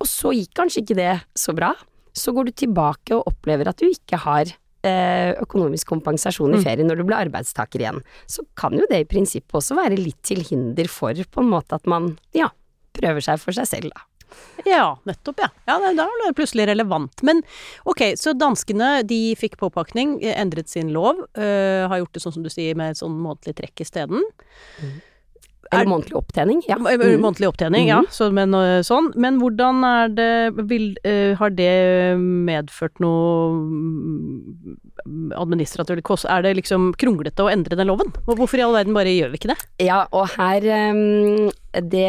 Og 0.03 0.11
så 0.11 0.35
gikk 0.35 0.51
kanskje 0.59 0.83
ikke 0.83 0.99
det 0.99 1.13
så 1.39 1.55
bra. 1.57 1.71
Så 2.17 2.33
går 2.35 2.49
du 2.49 2.57
tilbake 2.65 3.15
og 3.15 3.31
opplever 3.31 3.71
at 3.71 3.79
du 3.79 3.87
ikke 3.87 4.19
har 4.25 4.51
Eh, 4.51 4.66
økonomisk 5.43 5.89
kompensasjon 5.93 6.55
i 6.55 6.59
mm. 6.59 6.65
ferie 6.65 6.87
når 6.87 6.99
du 6.99 7.07
blir 7.07 7.19
arbeidstaker 7.19 7.83
igjen, 7.83 8.03
så 8.29 8.45
kan 8.59 8.75
jo 8.77 8.87
det 8.89 9.03
i 9.03 9.09
prinsippet 9.09 9.59
også 9.59 9.77
være 9.79 9.99
litt 9.99 10.19
til 10.25 10.43
hinder 10.47 10.89
for 10.91 11.17
på 11.17 11.43
en 11.43 11.51
måte 11.51 11.77
at 11.77 11.89
man, 11.89 12.13
ja, 12.37 12.51
prøver 12.97 13.23
seg 13.23 13.41
for 13.41 13.55
seg 13.55 13.69
selv, 13.69 13.95
da. 13.95 14.05
Ja, 14.65 14.97
nettopp, 15.07 15.39
ja. 15.39 15.47
Ja, 15.69 15.77
Da 15.79 16.03
er 16.03 16.23
det 16.25 16.35
plutselig 16.35 16.67
relevant. 16.67 17.23
Men 17.23 17.41
ok, 17.87 18.17
så 18.19 18.33
danskene 18.35 19.01
de 19.07 19.35
fikk 19.39 19.57
påpakning, 19.61 20.17
endret 20.33 20.69
sin 20.69 20.91
lov, 20.93 21.21
øh, 21.37 21.87
har 21.87 22.01
gjort 22.01 22.13
det 22.13 22.23
sånn 22.23 22.35
som 22.35 22.43
du 22.43 22.49
sier 22.51 22.75
med 22.75 22.91
et 22.91 22.99
sånn 22.99 23.15
månedlig 23.15 23.55
trekk 23.61 23.85
isteden. 23.85 24.25
Mm. 24.81 24.97
Eller 25.71 25.83
Er- 25.83 25.89
månedlig 25.91 26.15
opptjening, 26.15 26.61
ja. 26.67 26.77
Mm. 26.79 27.19
Månedlig 27.21 27.47
opptjening, 27.49 27.87
ja. 27.89 28.01
Så, 28.09 28.29
men, 28.31 28.53
øh, 28.55 28.79
sånn. 28.87 29.11
men 29.15 29.39
hvordan 29.41 29.83
er 29.83 30.07
det 30.15 30.67
vil, 30.69 30.95
Har 31.37 31.49
det 31.49 32.17
medført 32.19 32.99
noe 33.03 33.51
mm, 33.67 35.31
administrativt 35.35 36.03
kost? 36.07 36.25
Er 36.25 36.41
det 36.45 36.55
liksom 36.61 36.93
kronglete 36.95 37.43
å 37.43 37.51
endre 37.51 37.75
den 37.75 37.87
loven? 37.87 38.13
Hvorfor 38.25 38.57
i 38.59 38.65
all 38.65 38.75
verden 38.77 38.95
bare 38.95 39.11
gjør 39.11 39.31
vi 39.33 39.41
ikke 39.41 39.53
det? 39.53 39.59
Ja, 39.87 40.05
og 40.11 40.29
her 40.37 40.61
Det 41.81 42.07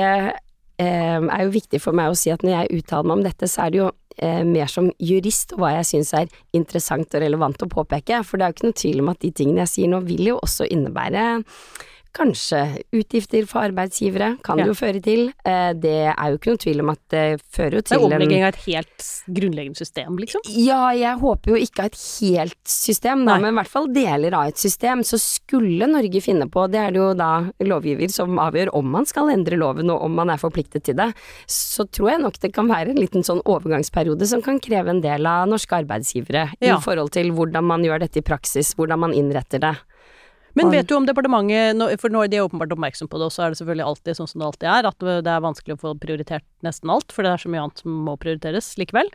er 0.78 1.42
jo 1.42 1.50
viktig 1.50 1.80
for 1.82 1.92
meg 1.92 2.12
å 2.12 2.16
si 2.18 2.30
at 2.30 2.44
når 2.46 2.54
jeg 2.54 2.82
uttaler 2.82 3.08
meg 3.08 3.18
om 3.18 3.24
dette, 3.26 3.48
så 3.50 3.66
er 3.66 3.70
det 3.74 3.80
jo 3.80 3.90
eh, 4.18 4.44
mer 4.46 4.70
som 4.70 4.90
jurist 5.02 5.54
og 5.56 5.62
hva 5.64 5.72
jeg 5.78 5.88
syns 5.92 6.14
er 6.14 6.30
interessant 6.56 7.14
og 7.14 7.22
relevant 7.24 7.62
å 7.64 7.70
påpeke. 7.70 8.22
For 8.26 8.38
det 8.38 8.46
er 8.46 8.52
jo 8.52 8.56
ikke 8.58 8.68
noe 8.68 8.80
tvil 8.82 9.02
om 9.02 9.12
at 9.12 9.22
de 9.24 9.32
tingene 9.34 9.64
jeg 9.66 9.72
sier 9.74 9.92
nå 9.92 10.02
vil 10.06 10.32
jo 10.32 10.38
også 10.42 10.68
innebære 10.70 11.24
Kanskje 12.16 12.82
utgifter 12.96 13.44
for 13.46 13.60
arbeidsgivere, 13.68 14.38
kan 14.42 14.58
Ja. 14.58 14.64
det 14.64 14.70
jo 14.72 14.78
føre 14.86 15.02
til. 15.02 15.28
Eh, 15.44 15.72
Det 15.74 16.08
er 16.16 16.30
jo 16.30 16.38
ikke 16.38 16.50
noe 16.50 16.56
tvil 16.56 16.80
om 16.80 16.88
at 16.90 16.98
det 17.10 17.40
fører 17.52 17.72
jo 17.74 17.80
Det 17.82 17.92
er 17.92 17.98
omlegging 18.00 18.42
av 18.42 18.48
et 18.54 18.62
helt 18.66 18.98
grunnleggende 19.28 19.76
system, 19.76 20.16
liksom. 20.18 20.40
Ja, 20.48 20.90
jeg 20.92 21.18
håper 21.20 21.50
jo 21.50 21.56
ikke 21.56 21.80
av 21.80 21.86
et 21.86 21.98
helt 22.20 22.64
system, 22.64 23.24
da, 23.26 23.38
men 23.38 23.54
i 23.54 23.60
hvert 23.60 23.68
fall 23.70 23.86
deler 23.92 24.32
av 24.34 24.48
et 24.48 24.56
system. 24.56 25.00
Så 25.04 25.18
skulle 25.20 25.86
Norge 25.86 26.20
finne 26.22 26.48
på, 26.50 26.68
det 26.70 26.80
er 26.80 26.90
det 26.90 26.96
jo 26.98 27.14
da 27.14 27.50
lovgiver 27.60 28.10
som 28.10 28.36
avgjør 28.38 28.70
om 28.74 28.90
man 28.90 29.04
skal 29.06 29.28
endre 29.28 29.56
loven 29.56 29.90
og 29.90 30.02
om 30.02 30.14
man 30.14 30.30
er 30.30 30.38
forpliktet 30.38 30.82
til 30.84 30.94
det, 30.96 31.14
så 31.46 31.86
tror 31.88 32.10
jeg 32.10 32.20
nok 32.22 32.38
det 32.40 32.52
kan 32.52 32.66
være 32.68 32.90
en 32.90 32.96
liten 32.96 33.22
sånn 33.22 33.42
overgangsperiode 33.44 34.26
som 34.26 34.42
kan 34.42 34.58
kreve 34.58 34.88
en 34.88 35.00
del 35.02 35.24
av 35.26 35.46
norske 35.48 35.84
arbeidsgivere 35.84 36.54
Ja. 36.60 36.76
i 36.76 36.80
forhold 36.80 37.10
til 37.12 37.30
hvordan 37.30 37.62
man 37.64 37.82
gjør 37.84 38.00
dette 38.00 38.16
i 38.18 38.22
praksis, 38.22 38.74
hvordan 38.74 38.98
man 38.98 39.12
innretter 39.12 39.60
det. 39.60 39.76
Men 40.58 40.72
vet 40.74 40.88
du 40.90 40.96
om 40.98 41.06
departementet, 41.06 42.00
for 42.02 42.12
nå 42.12 42.24
er 42.24 42.32
de 42.32 42.42
åpenbart 42.44 42.74
oppmerksom 42.74 43.10
på 43.10 43.20
det, 43.20 43.28
og 43.30 43.34
så 43.34 43.46
er 43.46 43.54
det 43.54 43.60
selvfølgelig 43.60 43.86
alltid 43.86 44.18
sånn 44.18 44.30
som 44.30 44.42
det 44.42 44.48
alltid 44.48 44.70
er, 44.74 44.90
at 44.90 45.06
det 45.26 45.32
er 45.34 45.44
vanskelig 45.44 45.76
å 45.78 45.82
få 45.84 45.94
prioritert 46.02 46.46
nesten 46.66 46.90
alt, 46.92 47.12
for 47.14 47.26
det 47.26 47.32
er 47.32 47.42
så 47.42 47.50
mye 47.52 47.64
annet 47.66 47.82
som 47.82 47.94
må 48.06 48.16
prioriteres 48.20 48.72
likevel. 48.80 49.10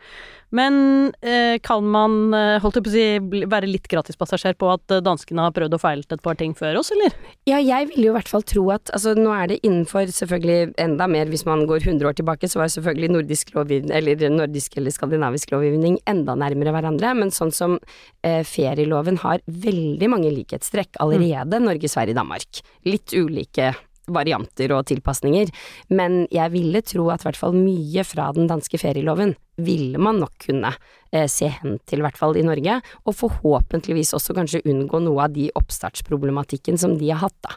Men 0.54 1.12
eh, 1.26 1.58
kan 1.64 1.86
man, 1.90 2.34
eh, 2.36 2.58
holdt 2.62 2.78
jeg 2.78 2.86
på 2.86 2.92
å 2.92 2.94
si, 2.94 3.46
være 3.50 3.70
litt 3.70 3.88
gratispassasjer 3.90 4.56
på 4.60 4.70
at 4.72 4.96
danskene 5.04 5.48
har 5.48 5.54
prøvd 5.56 5.76
å 5.76 5.82
feilet 5.82 6.14
et 6.14 6.24
par 6.24 6.38
ting 6.40 6.54
før 6.56 6.80
oss, 6.80 6.92
eller? 6.94 7.16
Ja, 7.50 7.58
jeg 7.58 7.90
vil 7.92 8.06
jo 8.08 8.12
i 8.12 8.16
hvert 8.16 8.30
fall 8.30 8.46
tro 8.46 8.66
at 8.74 8.92
altså 8.94 9.14
nå 9.18 9.32
er 9.34 9.50
det 9.50 9.60
innenfor 9.66 10.10
selvfølgelig 10.14 10.74
enda 10.80 11.08
mer 11.10 11.30
hvis 11.32 11.46
man 11.48 11.64
går 11.68 11.84
100 11.84 12.08
år 12.10 12.18
tilbake, 12.18 12.50
så 12.50 12.62
var 12.62 12.72
selvfølgelig 12.72 13.12
nordisk 13.16 13.54
eller 13.54 14.28
nordisk 14.32 14.78
eller 14.78 14.94
skandinavisk 14.94 15.54
lovgivning 15.54 15.98
enda 16.10 16.36
nærmere 16.38 16.74
hverandre, 16.74 17.14
men 17.18 17.34
sånn 17.34 17.52
som 17.54 17.78
eh, 18.24 18.42
ferieloven 18.46 19.20
har 19.24 19.42
veldig 19.46 20.10
mange 20.12 20.32
likhetstrekk 20.34 21.00
allerede, 21.02 21.62
Norge, 21.62 21.90
Sverige, 21.90 22.16
Danmark. 22.18 22.62
Litt 22.88 23.14
ulike 23.14 23.72
varianter 24.12 24.74
og 24.76 24.84
tilpasninger, 24.90 25.50
men 25.94 26.24
jeg 26.34 26.52
ville 26.54 26.82
tro 26.84 27.08
at 27.12 27.24
i 27.24 27.28
hvert 27.28 27.40
fall 27.40 27.56
mye 27.56 28.04
fra 28.06 28.30
den 28.36 28.48
danske 28.50 28.80
ferieloven 28.80 29.34
ville 29.64 30.00
man 30.02 30.18
nok 30.22 30.34
kunne 30.48 30.72
eh, 31.12 31.28
se 31.30 31.48
hen 31.60 31.78
til, 31.86 32.00
i 32.00 32.06
hvert 32.06 32.18
fall 32.18 32.36
i 32.38 32.44
Norge, 32.46 32.80
og 33.06 33.16
forhåpentligvis 33.16 34.14
også 34.16 34.34
kanskje 34.36 34.64
unngå 34.66 35.00
noe 35.04 35.28
av 35.28 35.34
de 35.36 35.48
oppstartsproblematikken 35.54 36.80
som 36.80 36.98
de 36.98 37.12
har 37.12 37.22
hatt, 37.22 37.38
da. 37.46 37.54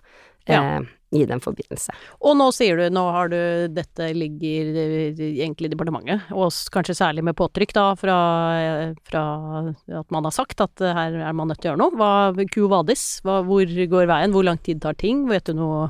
Ja. 0.48 0.62
Eh, 0.78 0.94
I 1.16 1.24
den 1.24 1.40
forbindelse. 1.40 1.94
Og 2.20 2.34
nå 2.36 2.50
sier 2.52 2.80
du, 2.80 2.90
nå 2.92 3.04
har 3.16 3.30
du, 3.32 3.38
dette 3.72 4.10
ligger 4.16 4.74
eh, 4.82 5.22
egentlig 5.30 5.70
i 5.70 5.74
departementet, 5.76 6.34
og 6.36 6.52
kanskje 6.74 6.98
særlig 7.00 7.24
med 7.24 7.38
påtrykk 7.40 7.72
da, 7.78 7.86
fra, 8.00 8.18
eh, 8.60 8.90
fra 9.08 9.24
at 10.02 10.12
man 10.12 10.28
har 10.28 10.36
sagt 10.36 10.64
at 10.64 10.84
eh, 10.84 10.98
her 10.98 11.16
er 11.30 11.38
man 11.38 11.48
nødt 11.52 11.64
til 11.64 11.72
å 11.72 11.76
gjøre 11.76 11.84
noe. 11.84 11.96
Hva, 11.96 12.48
Q 12.52 12.68
vadis, 12.74 13.06
hvor 13.24 13.78
går 13.96 14.12
veien, 14.12 14.36
hvor 14.36 14.48
lang 14.48 14.60
tid 14.60 14.84
tar 14.84 15.00
ting, 15.00 15.24
vet 15.32 15.48
du 15.48 15.56
noe? 15.62 15.88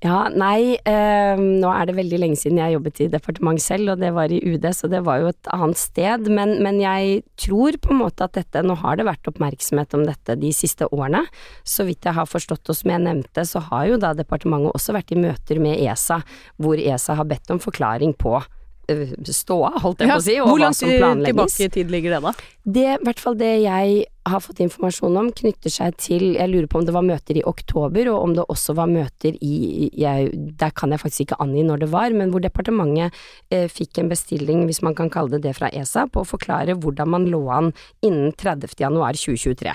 Ja, 0.00 0.30
nei, 0.32 0.78
eh, 0.88 1.36
nå 1.36 1.68
er 1.68 1.88
det 1.90 1.94
veldig 1.98 2.20
lenge 2.22 2.38
siden 2.40 2.56
jeg 2.56 2.72
jobbet 2.72 3.02
i 3.04 3.08
departement 3.12 3.60
selv, 3.60 3.92
og 3.92 4.00
det 4.00 4.14
var 4.16 4.32
i 4.32 4.38
UD, 4.40 4.64
så 4.72 4.88
det 4.88 5.02
var 5.04 5.20
jo 5.20 5.28
et 5.28 5.50
annet 5.52 5.76
sted, 5.76 6.30
men, 6.32 6.54
men 6.64 6.78
jeg 6.80 7.18
tror 7.40 7.76
på 7.84 7.92
en 7.92 8.00
måte 8.00 8.24
at 8.24 8.38
dette, 8.38 8.62
nå 8.64 8.78
har 8.80 8.96
det 8.96 9.04
vært 9.10 9.28
oppmerksomhet 9.28 9.98
om 9.98 10.06
dette 10.08 10.38
de 10.40 10.54
siste 10.56 10.88
årene. 10.88 11.20
Så 11.68 11.84
vidt 11.88 12.08
jeg 12.08 12.16
har 12.16 12.30
forstått 12.30 12.72
og 12.72 12.78
som 12.78 12.94
jeg 12.94 13.04
nevnte, 13.04 13.44
så 13.44 13.60
har 13.66 13.90
jo 13.90 13.98
da 14.00 14.14
departementet 14.16 14.72
også 14.72 14.96
vært 14.96 15.12
i 15.12 15.20
møter 15.20 15.60
med 15.60 15.76
ESA, 15.84 16.22
hvor 16.56 16.80
ESA 16.80 17.18
har 17.20 17.28
bedt 17.28 17.52
om 17.52 17.60
forklaring 17.60 18.16
på 18.16 18.38
eh, 18.40 19.12
ståa, 19.20 19.74
holdt 19.84 20.00
jeg 20.00 20.14
på 20.14 20.16
å 20.16 20.24
si, 20.30 20.38
og 20.40 20.48
hva 20.48 20.56
langt 20.64 20.80
planlegges. 20.80 20.96
Hvor 20.96 21.04
langt 21.10 21.28
tilbake 21.28 21.68
i 21.68 21.74
tid 21.76 21.92
ligger 21.92 22.16
det 22.16 22.22
da? 22.24 22.34
Det, 22.64 22.88
i 22.96 23.04
hvert 23.04 23.20
fall 23.20 23.36
det 23.36 23.52
jeg 23.66 24.00
har 24.30 24.40
fått 24.44 24.60
informasjon 24.64 25.16
om, 25.20 25.28
knytter 25.36 25.72
seg 25.72 25.96
til 26.00 26.24
Jeg 26.36 26.50
lurer 26.50 26.66
på 26.70 26.80
om 26.80 26.86
det 26.88 26.94
var 26.94 27.04
møter 27.06 27.38
i 27.40 27.44
oktober, 27.46 28.08
og 28.12 28.22
om 28.28 28.34
det 28.36 28.44
også 28.50 28.74
var 28.78 28.88
møter 28.90 29.36
i 29.42 29.90
jeg, 29.98 30.30
Der 30.60 30.70
kan 30.76 30.90
jeg 30.94 31.00
faktisk 31.02 31.26
ikke 31.28 31.40
angi 31.44 31.64
når 31.66 31.84
det 31.84 31.90
var, 31.92 32.10
men 32.16 32.30
hvor 32.32 32.42
departementet 32.44 33.14
eh, 33.50 33.66
fikk 33.70 33.98
en 34.02 34.10
bestilling, 34.12 34.64
hvis 34.68 34.82
man 34.86 34.94
kan 34.98 35.10
kalle 35.12 35.34
det 35.36 35.42
det, 35.48 35.54
fra 35.58 35.70
ESA, 35.72 36.06
på 36.12 36.22
å 36.22 36.28
forklare 36.28 36.74
hvordan 36.78 37.08
man 37.10 37.26
lå 37.30 37.42
an 37.50 37.72
innen 38.06 38.32
30. 38.38 38.74
januar 38.80 39.16
2023. 39.18 39.72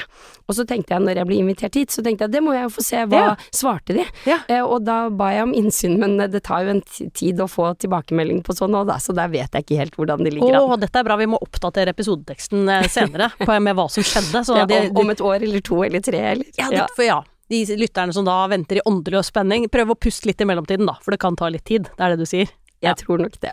Og 0.47 0.55
så 0.57 0.65
tenkte 0.69 0.93
jeg, 0.95 1.01
når 1.05 1.19
jeg 1.21 1.29
ble 1.29 1.39
invitert 1.41 1.75
hit, 1.79 1.91
så 1.93 2.03
tenkte 2.05 2.27
jeg 2.27 2.35
det 2.35 2.41
må 2.45 2.53
jeg 2.55 2.67
jo 2.67 2.73
få 2.77 2.83
se, 2.85 3.01
hva 3.09 3.21
Ja. 3.25 3.35
svarte 3.51 3.95
de? 3.97 4.05
Ja. 4.29 4.39
Eh, 4.47 4.61
og 4.63 4.83
da 4.85 5.09
ba 5.09 5.31
jeg 5.33 5.43
om 5.47 5.53
innsyn, 5.57 5.97
men 5.99 6.19
eh, 6.21 6.27
det 6.31 6.43
tar 6.45 6.63
jo 6.65 6.75
en 6.75 6.81
tid 7.17 7.39
å 7.41 7.47
få 7.49 7.71
tilbakemelding 7.81 8.43
på 8.45 8.53
sånn 8.55 8.75
òg, 8.77 8.87
da, 8.91 8.99
så 9.01 9.15
der 9.17 9.27
vet 9.33 9.51
jeg 9.57 9.65
ikke 9.65 9.79
helt 9.81 9.95
hvordan 9.97 10.23
det 10.23 10.33
ligger 10.35 10.55
an. 10.59 10.69
Å, 10.75 10.79
dette 10.79 11.01
er 11.01 11.07
bra, 11.07 11.17
vi 11.17 11.27
må 11.31 11.39
oppdatere 11.41 11.91
episodeteksten 11.95 12.69
eh, 12.69 12.87
senere 12.93 13.31
på, 13.41 13.49
med 13.59 13.75
hva 13.75 13.87
som 13.91 14.05
skjedde. 14.05 14.44
Så 14.45 14.58
Ja, 14.60 14.65
om, 14.69 14.91
om 15.03 15.10
et 15.13 15.21
år 15.25 15.41
eller 15.43 15.63
to 15.65 15.81
eller 15.86 16.03
tre, 16.05 16.21
eller? 16.36 16.45
ja, 16.60 16.69
det, 16.71 16.86
for 16.97 17.05
ja, 17.08 17.17
de 17.51 17.63
lytterne 17.77 18.13
som 18.15 18.25
da 18.27 18.38
venter 18.51 18.79
i 18.79 18.86
åndeløs 18.89 19.31
spenning, 19.34 19.67
prøv 19.73 19.93
å 19.93 19.99
puste 19.99 20.29
litt 20.29 20.41
i 20.41 20.47
mellomtiden 20.49 20.88
da, 20.89 20.95
for 21.01 21.15
det 21.15 21.19
kan 21.21 21.36
ta 21.39 21.49
litt 21.53 21.65
tid, 21.67 21.89
det 21.97 22.05
er 22.08 22.15
det 22.15 22.21
du 22.23 22.29
sier. 22.29 22.47
Jeg 22.81 22.91
Ja. 22.91 22.93
tror 22.99 23.21
nok 23.23 23.39
det. 23.41 23.51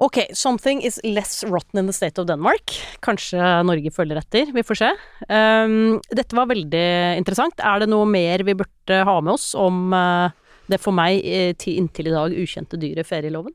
Ok, 0.00 0.16
something 0.32 0.80
is 0.82 0.98
less 1.04 1.42
rotten 1.44 1.78
in 1.82 1.86
the 1.86 1.92
state 1.92 2.16
of 2.18 2.24
Denmark. 2.26 2.72
Kanskje 3.04 3.36
Norge 3.68 3.90
følger 3.92 4.16
etter, 4.22 4.48
vi 4.56 4.62
får 4.64 4.78
se. 4.80 4.88
Um, 5.28 6.00
dette 6.08 6.32
var 6.38 6.46
veldig 6.48 7.18
interessant. 7.20 7.60
Er 7.60 7.80
det 7.82 7.88
noe 7.92 8.06
mer 8.08 8.40
vi 8.46 8.54
burde 8.56 9.02
ha 9.04 9.18
med 9.20 9.34
oss 9.34 9.50
om 9.54 9.92
uh, 9.92 10.30
det 10.72 10.78
for 10.80 10.96
meg 10.96 11.20
eh, 11.20 11.52
til 11.52 11.76
inntil 11.82 12.08
i 12.08 12.14
dag 12.16 12.32
ukjente 12.32 12.80
dyret 12.80 13.04
ferieloven? 13.10 13.52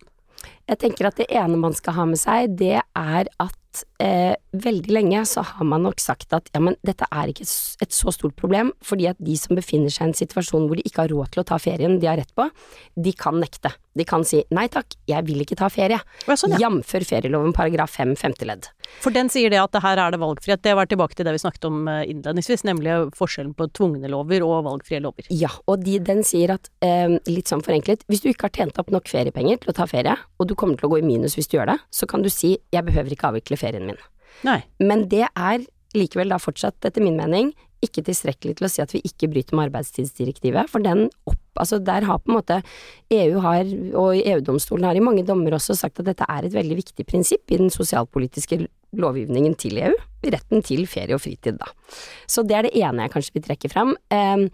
Jeg 0.66 0.82
tenker 0.82 1.10
at 1.10 1.20
det 1.22 1.30
ene 1.30 1.60
man 1.62 1.76
skal 1.78 1.94
ha 2.00 2.08
med 2.10 2.20
seg, 2.20 2.56
det 2.58 2.80
er 2.82 3.30
at 3.44 3.84
eh, 4.02 4.34
veldig 4.52 4.94
lenge 4.94 5.24
så 5.30 5.44
har 5.46 5.68
man 5.68 5.84
nok 5.86 6.00
sagt 6.02 6.34
at 6.36 6.50
ja, 6.54 6.62
men 6.64 6.78
dette 6.86 7.08
er 7.12 7.32
ikke 7.32 7.46
et 7.46 7.96
så 7.96 8.14
stort 8.14 8.36
problem, 8.40 8.72
fordi 8.86 9.10
at 9.12 9.20
de 9.22 9.36
som 9.40 9.58
befinner 9.58 9.94
seg 9.94 10.08
i 10.08 10.12
en 10.12 10.18
situasjon 10.18 10.68
hvor 10.70 10.80
de 10.80 10.86
ikke 10.88 11.06
har 11.06 11.14
råd 11.14 11.34
til 11.34 11.44
å 11.44 11.48
ta 11.48 11.60
ferien 11.62 12.00
de 12.00 12.10
har 12.10 12.20
rett 12.22 12.34
på, 12.38 12.48
de 12.96 13.16
kan 13.18 13.38
nekte. 13.42 13.74
De 13.96 14.04
kan 14.08 14.26
si 14.28 14.42
nei 14.52 14.66
takk, 14.72 14.98
jeg 15.08 15.24
vil 15.28 15.44
ikke 15.46 15.58
ta 15.60 15.70
ferie. 15.72 16.02
Ja, 16.28 16.36
sånn, 16.36 16.56
ja. 16.58 16.66
Jamfør 16.66 17.06
ferieloven 17.08 17.56
paragraf 17.56 17.94
5 17.96 18.16
femte 18.20 18.48
ledd. 18.48 18.68
For 19.04 19.16
den 19.16 19.30
sier 19.32 19.52
det 19.54 19.62
at 19.62 19.72
det 19.76 19.82
her 19.86 20.02
er 20.02 20.14
det 20.14 20.20
valgfrihet. 20.22 20.64
Det 20.66 20.74
var 20.78 20.90
tilbake 20.92 21.16
til 21.16 21.28
det 21.28 21.36
vi 21.36 21.42
snakket 21.42 21.68
om 21.70 21.88
eh, 21.92 22.04
innledningsvis, 22.12 22.66
nemlig 22.68 22.98
forskjellen 23.16 23.54
på 23.56 23.70
tvungne 23.76 24.12
lover 24.12 24.44
og 24.46 24.66
valgfrie 24.68 25.00
lover. 25.04 25.30
Ja, 25.32 25.52
og 25.72 25.86
de, 25.86 25.98
den 26.04 26.26
sier 26.28 26.58
at, 26.58 26.70
eh, 26.86 27.16
litt 27.32 27.52
sånn 27.52 27.64
forenklet, 27.66 28.04
hvis 28.12 28.24
du 28.26 28.30
ikke 28.32 28.50
har 28.50 28.56
tjent 28.60 28.82
opp 28.82 28.92
nok 28.94 29.08
feriepenger 29.12 29.64
til 29.64 29.72
å 29.72 29.78
ta 29.80 29.88
ferie, 29.90 30.18
og 30.40 30.50
du 30.50 30.55
kommer 30.60 30.80
til 30.80 30.90
å 30.90 30.94
gå 30.96 31.02
i 31.02 31.06
minus 31.06 31.38
hvis 31.38 31.50
du 31.52 31.58
gjør 31.58 31.74
det, 31.74 31.80
så 31.94 32.08
kan 32.10 32.26
du 32.26 32.32
si 32.34 32.56
jeg 32.74 32.88
behøver 32.88 33.16
ikke 33.16 33.32
avvikle 33.32 33.60
ferien 33.60 33.88
min. 33.88 34.00
Nei. 34.48 34.62
Men 34.84 35.08
det 35.12 35.28
er 35.30 35.64
likevel 35.96 36.34
da 36.34 36.40
fortsatt, 36.42 36.78
etter 36.88 37.04
min 37.04 37.18
mening, 37.20 37.54
ikke 37.86 38.04
tilstrekkelig 38.08 38.58
til 38.58 38.68
å 38.68 38.72
si 38.72 38.82
at 38.84 38.94
vi 38.96 39.02
ikke 39.06 39.30
bryter 39.32 39.58
med 39.58 39.70
arbeidstidsdirektivet, 39.70 40.70
for 40.72 40.84
den 40.84 41.06
opp, 41.30 41.42
altså 41.62 41.80
der 41.84 42.08
har 42.08 42.22
på 42.22 42.32
en 42.32 42.38
måte 42.40 42.58
EU 43.14 43.42
har, 43.44 43.70
og 44.00 44.18
EU-domstolen 44.18 44.88
har 44.90 44.98
i 44.98 45.04
mange 45.04 45.26
dommer 45.28 45.56
også 45.58 45.78
sagt 45.78 46.02
at 46.02 46.10
dette 46.10 46.28
er 46.32 46.48
et 46.48 46.56
veldig 46.56 46.80
viktig 46.82 47.06
prinsipp 47.08 47.54
i 47.54 47.60
den 47.62 47.72
sosialpolitiske 47.74 48.64
lovgivningen 48.96 49.56
til 49.60 49.80
EU, 49.84 49.94
retten 50.34 50.66
til 50.66 50.86
ferie 50.90 51.16
og 51.16 51.24
fritid 51.24 51.60
da. 51.62 51.70
Så 52.32 52.46
det 52.48 52.58
er 52.58 52.68
det 52.68 52.76
ene 52.80 53.06
jeg 53.06 53.16
kanskje 53.16 53.38
vil 53.38 53.48
trekke 53.50 53.72
frem. 53.72 53.96
Eh, 54.14 54.48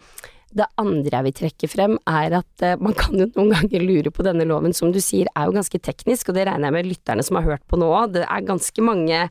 det 0.57 0.67
andre 0.81 1.17
jeg 1.17 1.27
vil 1.27 1.35
trekke 1.41 1.69
frem, 1.71 1.97
er 2.09 2.37
at 2.41 2.65
eh, 2.65 2.77
man 2.81 2.95
kan 2.97 3.17
jo 3.19 3.29
noen 3.35 3.53
ganger 3.55 3.85
lure 3.85 4.13
på 4.13 4.25
denne 4.27 4.47
loven, 4.47 4.75
som 4.75 4.93
du 4.93 4.99
sier 5.03 5.29
er 5.35 5.47
jo 5.47 5.55
ganske 5.55 5.81
teknisk, 5.83 6.29
og 6.29 6.37
det 6.37 6.47
regner 6.49 6.69
jeg 6.69 6.77
med 6.77 6.89
lytterne 6.89 7.25
som 7.25 7.39
har 7.39 7.47
hørt 7.47 7.65
på 7.71 7.79
nå 7.79 7.91
òg. 7.91 8.17
Det 8.17 8.25
er 8.25 8.47
ganske 8.47 8.85
mange 8.85 9.21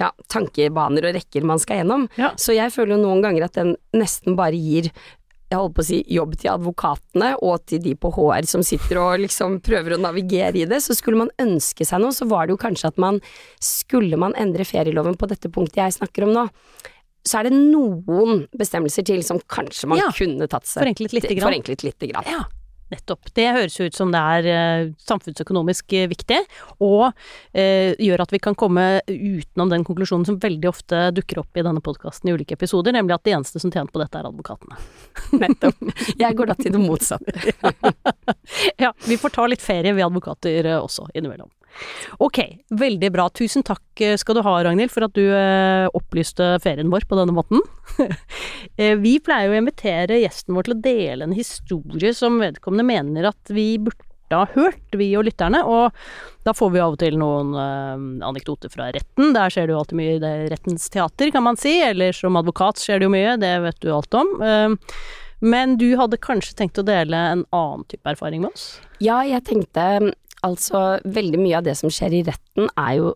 ja, 0.00 0.12
tankebaner 0.32 1.08
og 1.08 1.16
rekker 1.18 1.46
man 1.46 1.60
skal 1.62 1.82
gjennom. 1.82 2.06
Ja. 2.20 2.32
Så 2.40 2.56
jeg 2.56 2.72
føler 2.74 2.96
jo 2.96 3.02
noen 3.04 3.24
ganger 3.24 3.48
at 3.48 3.58
den 3.58 3.74
nesten 3.96 4.38
bare 4.38 4.58
gir 4.58 4.92
jeg 5.52 5.60
holdt 5.60 5.74
på 5.76 5.82
å 5.82 5.84
si 5.84 5.98
jobb 6.08 6.30
til 6.40 6.48
advokatene 6.54 7.34
og 7.44 7.66
til 7.68 7.82
de 7.84 7.92
på 8.00 8.08
HR 8.14 8.46
som 8.48 8.62
sitter 8.64 8.96
og 9.02 9.20
liksom 9.20 9.58
prøver 9.64 9.96
å 9.96 10.00
navigere 10.00 10.62
i 10.62 10.64
det. 10.68 10.78
Så 10.80 10.96
skulle 10.96 11.20
man 11.20 11.32
ønske 11.42 11.84
seg 11.84 12.00
noe, 12.00 12.14
så 12.16 12.24
var 12.30 12.48
det 12.48 12.54
jo 12.56 12.62
kanskje 12.62 12.88
at 12.88 13.00
man 13.02 13.20
skulle 13.60 14.16
man 14.20 14.32
endre 14.40 14.64
ferieloven 14.64 15.18
på 15.20 15.28
dette 15.28 15.52
punktet 15.52 15.82
jeg 15.82 15.98
snakker 15.98 16.24
om 16.24 16.32
nå, 16.38 16.46
så 17.24 17.38
er 17.40 17.48
det 17.50 17.54
noen 17.58 18.46
bestemmelser 18.58 19.06
til 19.06 19.22
som 19.26 19.38
kanskje 19.40 19.88
man 19.92 19.98
Ja. 19.98 20.10
kunne 20.16 20.48
tatt 20.50 20.66
seg 20.66 20.82
Forenklet 20.82 21.12
lite 21.14 21.34
grann. 21.36 21.48
Forenklet 21.50 21.84
lite 21.86 22.10
grann. 22.10 22.24
Ja. 22.26 22.44
Nettopp. 22.92 23.30
Det 23.32 23.46
høres 23.56 23.78
ut 23.80 23.94
som 23.96 24.10
det 24.12 24.20
er 24.20 24.46
eh, 24.52 24.90
samfunnsøkonomisk 25.00 25.94
eh, 25.96 26.08
viktig, 26.10 26.42
og 26.84 27.14
eh, 27.56 27.94
gjør 27.96 28.20
at 28.26 28.34
vi 28.34 28.40
kan 28.44 28.52
komme 28.58 28.84
utenom 29.08 29.70
den 29.72 29.86
konklusjonen 29.88 30.26
som 30.28 30.36
veldig 30.42 30.68
ofte 30.68 31.00
dukker 31.16 31.40
opp 31.40 31.56
i 31.56 31.64
denne 31.64 31.80
podkasten 31.80 32.28
i 32.28 32.34
ulike 32.36 32.52
episoder, 32.58 32.92
nemlig 32.92 33.16
at 33.16 33.24
de 33.24 33.32
eneste 33.38 33.62
som 33.62 33.72
tjener 33.72 33.88
på 33.88 34.02
dette, 34.02 34.20
er 34.20 34.28
advokatene. 34.28 34.76
Nettopp. 35.40 35.80
Jeg 36.20 36.36
går 36.36 36.52
da 36.52 36.58
til 36.60 36.76
det 36.76 36.82
motsatte. 36.84 37.32
ja, 38.84 38.92
vi 39.08 39.16
får 39.16 39.36
ta 39.38 39.48
litt 39.48 39.64
ferie, 39.64 39.96
vi 39.96 40.04
advokater 40.04 40.68
eh, 40.74 40.80
også, 40.84 41.08
innimellom. 41.16 41.48
Ok, 42.22 42.38
veldig 42.70 43.10
bra. 43.14 43.28
Tusen 43.34 43.64
takk 43.66 44.02
eh, 44.04 44.16
skal 44.20 44.38
du 44.38 44.42
ha, 44.46 44.54
Ragnhild, 44.64 44.92
for 44.92 45.06
at 45.06 45.14
du 45.16 45.24
eh, 45.24 45.88
opplyste 45.96 46.54
ferien 46.64 46.92
vår 46.92 47.08
på 47.08 47.18
denne 47.18 47.36
måten. 47.36 47.62
Eh, 48.80 48.94
vi 48.96 49.18
pleier 49.20 49.50
å 49.50 49.56
invitere 49.58 50.20
gjesten 50.22 50.54
vår 50.56 50.64
til 50.64 50.72
å 50.72 50.80
dele 50.80 51.26
en 51.26 51.34
historie 51.36 52.12
som 52.16 52.38
vedkommende 52.40 52.86
mener 52.88 53.26
at 53.28 53.50
vi 53.52 53.74
burde 53.82 54.38
ha 54.38 54.46
hørt, 54.54 54.94
vi 54.96 55.10
og 55.18 55.26
lytterne, 55.26 55.60
og 55.68 55.92
da 56.46 56.54
får 56.56 56.70
vi 56.72 56.80
av 56.80 56.94
og 56.94 57.02
til 57.02 57.18
noen 57.20 57.52
anekdoter 58.24 58.72
fra 58.72 58.88
retten. 58.94 59.34
Der 59.36 59.52
skjer 59.52 59.68
det 59.68 59.74
jo 59.74 59.82
alltid 59.82 59.98
mye 59.98 60.14
i 60.14 60.22
det 60.22 60.32
rettens 60.54 60.88
teater, 60.94 61.34
kan 61.34 61.44
man 61.44 61.60
si. 61.60 61.74
Eller 61.84 62.16
som 62.16 62.38
advokat 62.40 62.80
skjer 62.80 63.02
det 63.02 63.10
jo 63.10 63.12
mye, 63.12 63.36
det 63.42 63.52
vet 63.66 63.82
du 63.84 63.90
alt 63.92 64.16
om. 64.22 64.32
Men 65.42 65.76
du 65.76 65.88
hadde 65.98 66.22
kanskje 66.22 66.54
tenkt 66.54 66.78
å 66.78 66.86
dele 66.86 67.18
en 67.18 67.40
annen 67.50 67.82
type 67.90 68.06
erfaring 68.08 68.44
med 68.44 68.54
oss? 68.54 68.76
Ja, 69.02 69.24
jeg 69.26 69.42
tenkte 69.48 70.12
altså 70.46 70.82
veldig 71.04 71.40
mye 71.40 71.58
av 71.60 71.66
det 71.66 71.76
som 71.78 71.92
skjer 71.92 72.18
i 72.18 72.24
retten 72.26 72.70
er 72.76 72.94
jo 72.98 73.12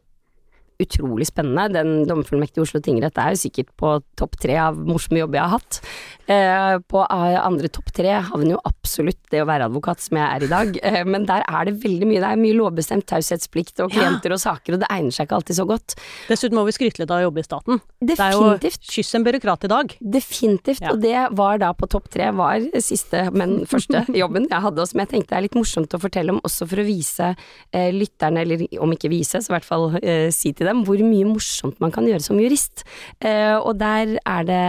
utrolig 0.82 1.28
spennende. 1.30 1.68
Den 1.72 2.04
dommerfullmektige 2.08 2.64
Oslo 2.66 2.80
tingrett 2.84 3.16
er 3.22 3.34
jo 3.34 3.42
sikkert 3.46 3.70
på 3.80 3.96
topp 4.18 4.36
tre 4.42 4.58
av 4.60 4.76
morsomme 4.76 5.22
jobber 5.22 5.40
jeg 5.40 5.46
har 5.46 5.56
hatt. 5.58 5.80
Eh, 6.26 6.76
på 6.90 7.02
eh, 7.04 7.36
andre 7.38 7.68
topp 7.70 7.92
tre 7.94 8.16
havner 8.26 8.56
jo 8.56 8.60
absolutt 8.66 9.20
det 9.30 9.44
å 9.44 9.46
være 9.46 9.68
advokat, 9.68 10.00
som 10.02 10.18
jeg 10.18 10.26
er 10.26 10.44
i 10.46 10.50
dag. 10.50 10.78
Eh, 10.82 11.02
men 11.06 11.26
der 11.28 11.44
er 11.46 11.68
det 11.68 11.76
veldig 11.84 12.08
mye. 12.10 12.22
Det 12.22 12.30
er 12.32 12.40
mye 12.40 12.56
lovbestemt 12.58 13.06
taushetsplikt 13.10 13.82
og 13.84 13.92
klienter 13.94 14.34
og 14.34 14.40
saker, 14.42 14.74
og 14.76 14.82
det 14.82 14.90
egner 14.90 15.14
seg 15.14 15.28
ikke 15.28 15.38
alltid 15.38 15.58
så 15.60 15.66
godt. 15.70 15.96
Dessuten 16.26 16.58
må 16.58 16.64
vi 16.66 16.74
skryte 16.74 17.02
litt 17.02 17.12
av 17.14 17.22
å 17.22 17.26
jobbe 17.28 17.42
i 17.44 17.46
staten. 17.46 17.80
Definitivt. 18.02 18.18
Det 18.18 18.70
er 18.72 18.80
jo 18.82 18.92
kyss 18.96 19.14
en 19.18 19.26
byråkrat 19.28 19.68
i 19.68 19.72
dag. 19.72 19.96
Definitivt, 20.18 20.82
Ja. 20.82 20.92
og 20.92 21.00
det 21.02 21.22
var 21.38 21.58
da 21.62 21.72
på 21.78 21.88
topp 21.88 22.10
tre, 22.12 22.30
var 22.36 22.60
siste, 22.82 23.30
men 23.32 23.60
første 23.70 24.02
jobben 24.22 24.48
jeg 24.50 24.62
hadde, 24.66 24.82
og 24.82 24.90
som 24.90 25.02
jeg 25.04 25.12
tenkte 25.14 25.38
er 25.38 25.46
litt 25.46 25.56
morsomt 25.58 25.94
å 25.94 26.02
fortelle 26.02 26.34
om, 26.34 26.42
også 26.46 26.66
for 26.68 26.82
å 26.82 26.86
vise 26.86 27.30
eh, 27.72 27.88
lytterne, 27.94 28.42
eller 28.42 28.66
om 28.82 28.92
ikke 28.92 29.10
vise, 29.12 29.40
så 29.40 29.52
i 29.52 29.56
hvert 29.56 29.68
fall 29.68 29.86
si 30.34 30.50
til 30.56 30.65
dem, 30.68 30.82
hvor 30.86 31.00
mye 31.02 31.28
morsomt 31.28 31.78
man 31.82 31.94
kan 31.94 32.08
gjøre 32.08 32.24
som 32.24 32.40
jurist. 32.40 32.84
Eh, 33.20 33.56
og 33.56 33.78
der 33.80 34.16
er 34.20 34.48
det 34.48 34.62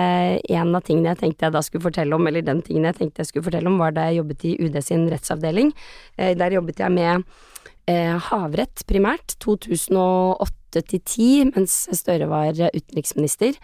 en 0.54 0.76
av 0.78 0.86
tingene 0.88 1.14
jeg 1.14 1.24
tenkte 1.24 1.48
jeg 1.48 1.58
da 1.58 1.64
skulle 1.66 1.88
fortelle 1.90 2.18
om, 2.18 2.30
eller 2.30 2.46
den 2.46 2.64
tingen 2.66 2.88
jeg 2.90 3.00
tenkte 3.02 3.24
jeg 3.24 3.32
skulle 3.32 3.48
fortelle 3.50 3.72
om, 3.72 3.82
var 3.82 3.96
da 3.96 4.08
jeg 4.10 4.22
jobbet 4.22 4.48
i 4.48 4.56
UD 4.64 4.82
sin 4.86 5.08
rettsavdeling. 5.12 5.74
Eh, 6.18 6.34
der 6.38 6.58
jobbet 6.60 6.84
jeg 6.84 6.94
med 6.94 7.28
havrett 7.88 8.84
primært, 8.90 9.38
2008 9.44 10.58
til 10.76 11.00
10, 11.00 11.52
mens 11.56 11.76
Støre 11.96 12.28
var 12.30 12.58
eh, 12.60 12.74
utenriksminister. 12.76 13.56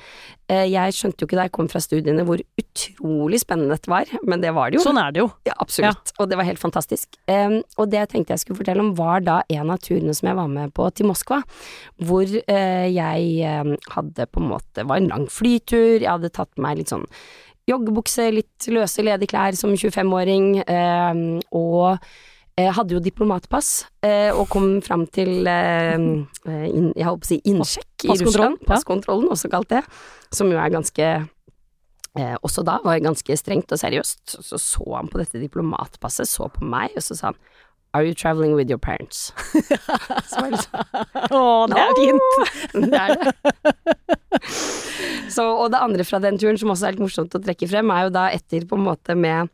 Eh, 0.51 0.65
jeg 0.71 0.95
skjønte 0.95 1.23
jo 1.23 1.27
ikke 1.27 1.39
da 1.39 1.47
jeg 1.47 1.53
kom 1.55 1.69
fra 1.71 1.81
studiene 1.83 2.25
hvor 2.27 2.41
utrolig 2.59 3.41
spennende 3.43 3.75
dette 3.75 3.91
var, 3.91 4.09
men 4.23 4.43
det 4.43 4.53
var 4.55 4.71
det 4.71 4.79
jo. 4.79 4.85
Sånn 4.85 5.01
er 5.01 5.13
det 5.13 5.23
jo. 5.23 5.29
Ja, 5.47 5.57
absolutt. 5.63 6.13
Og 6.17 6.31
det 6.31 6.39
var 6.39 6.47
helt 6.47 6.61
fantastisk. 6.61 7.19
Og 7.27 7.91
det 7.91 7.99
jeg 7.99 8.11
tenkte 8.13 8.35
jeg 8.35 8.43
skulle 8.43 8.61
fortelle 8.61 8.83
om, 8.85 8.93
var 8.97 9.23
da 9.25 9.41
en 9.53 9.73
av 9.73 9.81
turene 9.83 10.15
som 10.17 10.31
jeg 10.31 10.39
var 10.39 10.51
med 10.51 10.73
på 10.75 10.89
til 10.95 11.09
Moskva. 11.09 11.41
Hvor 12.03 12.27
eh, 12.27 12.89
jeg 12.89 13.31
eh, 13.43 13.73
hadde 13.95 14.29
på 14.29 14.43
en 14.43 14.51
måte 14.55 14.87
var 14.89 15.01
en 15.01 15.11
lang 15.11 15.29
flytur, 15.31 15.99
jeg 15.99 16.09
hadde 16.09 16.33
tatt 16.33 16.53
med 16.57 16.67
meg 16.67 16.83
litt 16.83 16.93
sånn 16.93 17.07
joggebukse, 17.69 18.25
litt 18.35 18.65
løse, 18.75 19.03
ledige 19.05 19.31
klær 19.31 19.55
som 19.55 19.71
25-åring, 19.71 20.47
eh, 20.67 21.19
og 21.55 21.93
eh, 21.93 22.13
hadde 22.61 22.93
jo 22.93 23.01
diplomatpass, 23.01 23.87
eh, 24.05 24.29
og 24.29 24.45
kom 24.53 24.75
fram 24.85 25.07
til 25.09 25.47
eh, 25.49 25.95
eh, 25.97 26.65
inn, 26.69 26.91
Jeg 26.93 27.07
på 27.07 27.25
å 27.25 27.29
si 27.31 27.39
innsjekk 27.49 28.05
i 28.05 28.17
Russland. 28.21 28.59
Passkontrollen, 28.69 29.31
også 29.33 29.49
kalt 29.49 29.71
det. 29.73 29.81
Som 30.33 30.51
jo 30.53 30.59
er 30.61 30.69
ganske 30.73 31.07
eh, 32.19 32.35
også 32.45 32.63
da 32.65 32.77
var 32.85 33.01
ganske 33.01 33.37
strengt 33.39 33.73
og 33.73 33.81
seriøst. 33.81 34.37
Så 34.45 34.61
så 34.61 34.85
han 34.93 35.09
på 35.09 35.21
dette 35.21 35.41
diplomatpasset, 35.41 36.29
så 36.29 36.49
på 36.53 36.65
meg, 36.65 36.93
og 36.95 37.05
så 37.05 37.17
sa 37.17 37.31
han 37.31 37.41
Are 37.93 38.05
you 38.05 38.15
traveling 38.17 38.55
with 38.55 38.69
your 38.71 38.79
parents? 38.81 39.33
så 40.29 40.41
var 40.41 40.49
det 40.49 40.61
sånn 40.63 41.37
Å, 41.37 41.41
det 41.69 41.81
er 41.81 41.91
fint! 41.99 42.31
det 42.89 43.01
er 43.01 43.09
det. 43.13 43.33
Så, 45.29 45.45
og 45.45 45.69
det 45.73 45.81
andre 45.81 46.05
fra 46.05 46.17
den 46.21 46.39
turen 46.41 46.57
som 46.57 46.73
også 46.73 46.87
er 46.87 46.95
litt 46.95 47.03
morsomt 47.05 47.37
å 47.37 47.41
trekke 47.41 47.69
frem, 47.69 47.93
er 47.93 48.07
jo 48.07 48.15
da 48.15 48.27
etter 48.33 48.65
på 48.69 48.79
en 48.79 48.87
måte 48.87 49.13
med 49.17 49.53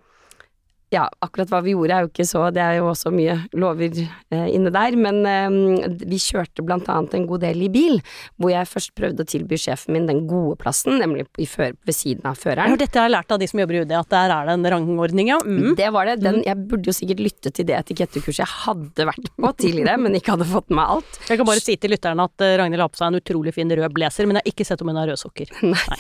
ja, 0.91 1.03
akkurat 1.21 1.51
hva 1.53 1.59
vi 1.61 1.75
gjorde 1.75 1.93
er 1.93 2.05
jo 2.05 2.09
ikke 2.09 2.25
så 2.25 2.47
Det 2.53 2.61
er 2.63 2.79
jo 2.79 2.87
også 2.89 3.11
mye 3.13 3.35
lover 3.53 3.93
eh, 3.99 4.47
inne 4.55 4.71
der, 4.73 4.95
men 4.97 5.19
eh, 5.29 5.87
vi 6.09 6.17
kjørte 6.17 6.63
blant 6.65 6.87
annet 6.89 7.13
en 7.19 7.27
god 7.29 7.43
del 7.43 7.61
i 7.61 7.69
bil, 7.69 7.99
hvor 8.41 8.49
jeg 8.53 8.65
først 8.71 8.95
prøvde 8.97 9.21
å 9.21 9.29
tilby 9.29 9.59
sjefen 9.61 9.93
min 9.93 10.07
den 10.09 10.23
gode 10.29 10.57
plassen, 10.63 10.97
nemlig 11.01 11.27
i 11.37 11.45
før, 11.49 11.75
ved 11.85 11.93
siden 11.97 12.25
av 12.25 12.33
Ja, 12.33 12.41
føreren. 12.41 12.77
dette 12.81 12.97
har 12.97 13.05
jeg 13.09 13.15
lært 13.15 13.31
av 13.35 13.39
de 13.43 13.47
som 13.51 13.61
jobber 13.61 13.77
i 13.77 13.83
UD, 13.85 13.93
at 13.99 14.09
der 14.15 14.33
er 14.33 14.49
det 14.49 14.57
en 14.57 14.69
rangordning, 14.73 15.29
ja. 15.29 15.37
Mm. 15.45 15.75
Det 15.77 15.89
var 15.93 16.09
det. 16.09 16.17
Den, 16.25 16.41
jeg 16.47 16.57
burde 16.69 16.89
jo 16.89 16.97
sikkert 16.97 17.21
lytte 17.27 17.53
til 17.53 17.69
det 17.69 17.77
etikettekurset 17.79 18.41
jeg 18.43 18.53
hadde 18.65 19.05
vært 19.13 19.29
på 19.37 19.53
tidligere, 19.61 19.97
men 20.01 20.17
ikke 20.17 20.33
hadde 20.37 20.49
fått 20.49 20.69
med 20.73 20.79
meg 20.81 20.95
alt. 20.97 21.19
Jeg 21.29 21.37
kan 21.41 21.49
bare 21.53 21.63
si 21.63 21.77
til 21.77 21.93
lytterne 21.93 22.25
at 22.29 22.45
eh, 22.45 22.57
Ragnhild 22.59 22.81
har 22.87 22.89
på 22.93 22.97
seg 23.01 23.11
en 23.13 23.19
utrolig 23.21 23.53
fin 23.53 23.69
rød 23.77 23.93
blazer, 23.93 24.25
men 24.25 24.39
jeg 24.39 24.47
har 24.47 24.53
ikke 24.55 24.65
sett 24.73 24.81
om 24.81 24.89
hun 24.89 24.97
har 25.03 25.11
røde 25.13 25.21
sokker. 25.21 25.53
Nei. 25.75 25.99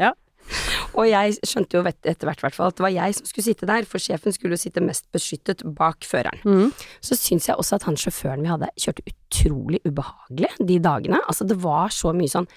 Ja. 0.00 0.12
Og 0.98 1.06
jeg 1.06 1.36
skjønte 1.46 1.78
jo 1.78 1.82
etter 1.86 2.26
hvert 2.26 2.42
at 2.44 2.78
det 2.78 2.82
var 2.84 2.90
jeg 2.94 3.14
som 3.18 3.28
skulle 3.28 3.46
sitte 3.46 3.68
der, 3.70 3.86
for 3.88 4.02
sjefen 4.02 4.34
skulle 4.34 4.56
jo 4.56 4.62
sitte 4.64 4.82
mest 4.84 5.06
beskyttet 5.14 5.62
bak 5.78 6.02
føreren. 6.08 6.40
Mm. 6.44 6.72
Så 7.04 7.18
syns 7.18 7.46
jeg 7.50 7.56
også 7.60 7.78
at 7.78 7.86
han 7.88 7.98
sjåføren 8.00 8.42
vi 8.42 8.50
hadde, 8.50 8.70
kjørte 8.82 9.04
utrolig 9.12 9.80
ubehagelig 9.86 10.50
de 10.58 10.80
dagene. 10.82 11.20
Altså 11.30 11.46
det 11.48 11.60
var 11.62 11.94
så 11.94 12.10
mye 12.16 12.32
sånn 12.32 12.48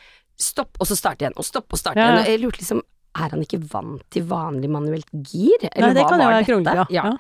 stopp, 0.42 0.74
og 0.82 0.90
så 0.90 0.98
starte 0.98 1.22
igjen, 1.28 1.38
og 1.38 1.46
stopp 1.46 1.70
og 1.70 1.78
starte 1.80 2.02
Ja. 2.02 2.08
igjen. 2.10 2.24
Og 2.26 2.32
jeg 2.34 2.42
lurte 2.42 2.64
liksom 2.64 2.82
er 3.12 3.34
han 3.34 3.42
ikke 3.44 3.60
vant 3.74 4.04
til 4.10 4.24
vanlig 4.24 4.70
manuelt 4.72 5.10
gir, 5.12 5.60
eller 5.68 5.92
Nei, 5.92 5.96
det 5.98 6.04
hva 6.06 6.10
kan 6.14 6.22
var 6.22 6.30
være 6.32 6.38
dette? 6.40 6.48
Krongelig, 6.52 6.86
ja. 6.96 7.04
Ja. 7.12 7.18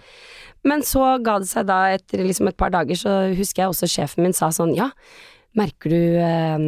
Men 0.63 0.83
så 0.87 1.03
ga 1.25 1.33
det 1.43 1.49
seg 1.49 1.65
da, 1.67 1.79
etter 1.97 2.21
liksom 2.23 2.47
et 2.47 2.55
par 2.57 2.71
dager, 2.71 2.95
så 2.95 3.35
husker 3.35 3.65
jeg 3.65 3.73
også 3.73 3.89
sjefen 3.91 4.23
min 4.23 4.33
sa 4.37 4.47
sånn, 4.55 4.71
ja, 4.77 4.87
merker 5.57 5.91
du 5.91 6.15
eh, 6.15 6.61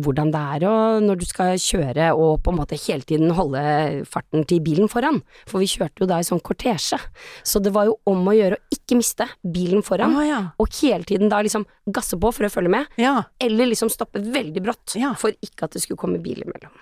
hvordan 0.00 0.30
det 0.32 0.40
er 0.56 0.64
og 0.68 1.02
når 1.04 1.18
du 1.20 1.24
skal 1.28 1.58
kjøre 1.60 2.06
og 2.16 2.38
på 2.44 2.52
en 2.54 2.58
måte 2.62 2.78
hele 2.80 3.04
tiden 3.04 3.34
holde 3.36 3.60
farten 4.08 4.46
til 4.48 4.62
bilen 4.64 4.88
foran? 4.88 5.18
For 5.50 5.60
vi 5.60 5.68
kjørte 5.68 6.04
jo 6.04 6.08
da 6.08 6.20
i 6.22 6.26
sånn 6.26 6.40
kortesje, 6.40 6.96
så 7.44 7.60
det 7.60 7.74
var 7.76 7.90
jo 7.90 7.98
om 8.08 8.24
å 8.30 8.36
gjøre 8.36 8.56
å 8.56 8.76
ikke 8.78 8.96
miste 9.00 9.26
bilen 9.44 9.84
foran, 9.84 10.16
Ah, 10.16 10.24
ja. 10.26 10.40
og 10.58 10.72
hele 10.80 11.04
tiden 11.04 11.28
da 11.32 11.42
liksom 11.44 11.66
gasse 11.92 12.16
på 12.20 12.32
for 12.32 12.48
å 12.48 12.52
følge 12.52 12.72
med, 12.72 12.86
ja. 12.96 13.18
eller 13.40 13.68
liksom 13.72 13.92
stoppe 13.92 14.22
veldig 14.24 14.62
brått, 14.64 14.96
Ja. 14.96 15.12
for 15.20 15.30
ikke 15.44 15.68
at 15.68 15.76
det 15.76 15.82
skulle 15.84 16.00
komme 16.00 16.18
bil 16.22 16.40
imellom. 16.46 16.72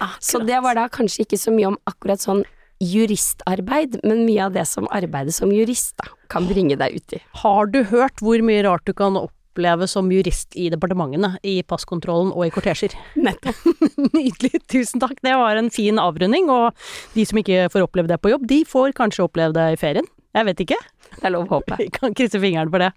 Akkurat. 0.00 0.22
Så 0.22 0.38
det 0.46 0.58
var 0.62 0.74
da 0.78 0.88
kanskje 0.88 1.24
ikke 1.26 1.38
så 1.38 1.50
mye 1.54 1.70
om 1.72 1.78
akkurat 1.86 2.22
sånn 2.22 2.42
juristarbeid, 2.80 3.98
men 4.06 4.24
mye 4.26 4.46
av 4.46 4.54
det 4.54 4.66
som 4.68 4.86
arbeidet 4.94 5.34
som 5.36 5.50
jurist 5.52 5.96
da, 6.00 6.08
kan 6.32 6.46
bringe 6.48 6.76
deg 6.80 6.96
ut 6.96 7.16
i. 7.16 7.20
Har 7.42 7.66
du 7.70 7.82
hørt 7.90 8.22
hvor 8.24 8.40
mye 8.46 8.62
rart 8.66 8.86
du 8.88 8.94
kan 8.96 9.18
oppleve 9.60 9.88
som 9.88 10.08
jurist 10.10 10.56
i 10.56 10.70
departementene, 10.72 11.34
i 11.44 11.60
passkontrollen 11.62 12.32
og 12.32 12.46
i 12.46 12.52
kortesjer? 12.54 12.94
Nettopp. 13.20 13.58
Nydelig, 14.16 14.62
tusen 14.70 15.02
takk. 15.02 15.18
Det 15.22 15.34
var 15.36 15.60
en 15.60 15.70
fin 15.70 16.00
avrunding, 16.00 16.48
og 16.50 16.72
de 17.14 17.26
som 17.28 17.40
ikke 17.40 17.68
får 17.72 17.84
oppleve 17.84 18.08
det 18.08 18.20
på 18.22 18.32
jobb, 18.32 18.48
de 18.48 18.62
får 18.64 18.96
kanskje 18.96 19.26
oppleve 19.26 19.56
det 19.56 19.74
i 19.74 19.78
ferien. 19.80 20.08
Jeg 20.30 20.46
vet 20.46 20.60
ikke. 20.62 20.78
Det 21.10 21.26
er 21.26 21.32
lov 21.34 21.48
å 21.48 21.58
håpe. 21.58 21.76
Vi 21.82 21.90
kan 21.92 22.14
krysse 22.16 22.40
fingrene 22.40 22.70
for 22.72 22.80
det. 22.80 22.90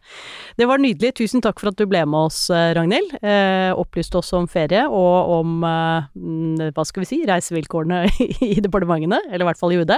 Det 0.61 0.69
var 0.69 0.79
nydelig. 0.79 1.15
Tusen 1.17 1.43
takk 1.43 1.59
for 1.59 1.73
at 1.73 1.79
du 1.79 1.87
ble 1.89 2.05
med 2.05 2.29
oss, 2.29 2.45
eh, 2.53 2.71
Ragnhild. 2.77 3.17
Eh, 3.19 3.73
opplyste 3.73 4.21
oss 4.21 4.31
om 4.37 4.47
ferie 4.47 4.85
og 4.87 5.37
om, 5.41 5.55
eh, 5.67 6.09
mm, 6.15 6.73
hva 6.77 6.85
skal 6.87 7.03
vi 7.03 7.09
si, 7.09 7.23
reisevilkårene 7.27 8.05
i 8.53 8.55
departementene, 8.63 9.19
eller 9.31 9.47
i 9.47 9.49
hvert 9.49 9.59
fall 9.59 9.73
i 9.73 9.81
UD. 9.81 9.97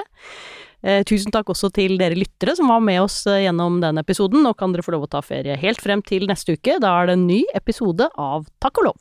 Eh, 0.83 1.03
tusen 1.07 1.33
takk 1.33 1.49
også 1.53 1.71
til 1.73 1.95
dere 2.01 2.17
lyttere 2.17 2.55
som 2.57 2.69
var 2.71 2.83
med 2.83 3.01
oss 3.05 3.21
eh, 3.29 3.43
gjennom 3.45 3.79
den 3.83 4.01
episoden. 4.01 4.43
Nå 4.45 4.55
kan 4.57 4.73
dere 4.73 4.85
få 4.85 4.95
lov 4.95 5.07
å 5.07 5.11
ta 5.15 5.21
ferie 5.25 5.57
helt 5.61 5.81
frem 5.81 6.03
til 6.05 6.27
neste 6.29 6.57
uke. 6.57 6.79
Da 6.83 6.91
er 6.99 7.09
det 7.09 7.19
en 7.19 7.27
ny 7.29 7.41
episode 7.57 8.09
av 8.19 8.49
Takk 8.63 8.81
og 8.81 8.91
lov. 8.91 8.99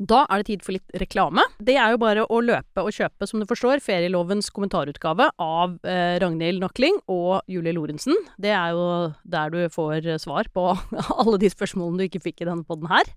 Da 0.00 0.22
er 0.32 0.40
det 0.40 0.48
tid 0.48 0.62
for 0.64 0.72
litt 0.72 0.94
reklame. 1.02 1.44
Det 1.60 1.74
er 1.76 1.92
jo 1.92 2.00
bare 2.00 2.24
å 2.24 2.38
løpe 2.40 2.82
og 2.86 2.94
kjøpe, 2.96 3.26
som 3.28 3.42
du 3.42 3.46
forstår, 3.48 3.82
ferielovens 3.84 4.48
kommentarutgave 4.56 5.28
av 5.44 5.76
eh, 5.84 6.16
Ragnhild 6.22 6.64
Nakling 6.64 6.96
og 7.12 7.42
Julie 7.52 7.76
Lorentzen. 7.76 8.16
Det 8.40 8.54
er 8.56 8.72
jo 8.72 8.86
der 9.28 9.52
du 9.52 9.60
får 9.72 10.08
svar 10.24 10.48
på 10.54 10.70
alle 11.20 11.40
de 11.42 11.52
spørsmålene 11.52 12.00
du 12.00 12.08
ikke 12.08 12.24
fikk 12.30 12.40
i 12.40 12.48
denne 12.48 12.64
podden 12.64 12.88
her. 12.92 13.12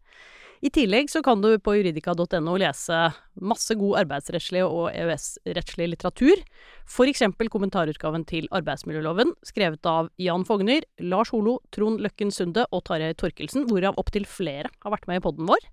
I 0.64 0.70
tillegg 0.72 1.10
så 1.12 1.20
kan 1.20 1.42
du 1.44 1.50
på 1.60 1.74
juridika.no 1.76 2.54
lese 2.56 2.98
masse 3.44 3.76
god 3.76 3.98
arbeidsrettslig 4.06 4.62
og 4.64 4.94
EØS-rettslig 4.94 5.90
litteratur. 5.92 6.40
Eksempel 7.04 7.50
kommentarutgaven 7.52 8.24
til 8.30 8.48
arbeidsmiljøloven, 8.56 9.34
skrevet 9.44 9.84
av 9.92 10.08
Jan 10.24 10.46
Fogner, 10.48 10.88
Lars 11.04 11.34
Holo, 11.36 11.58
Trond 11.76 12.00
Løkken 12.00 12.32
Sunde 12.32 12.64
og 12.72 12.86
Tarjei 12.88 13.12
Torkelsen, 13.20 13.68
hvorav 13.68 14.00
opptil 14.00 14.24
flere 14.24 14.72
har 14.86 14.96
vært 14.96 15.10
med 15.12 15.20
i 15.20 15.26
podden 15.26 15.52
vår. 15.52 15.68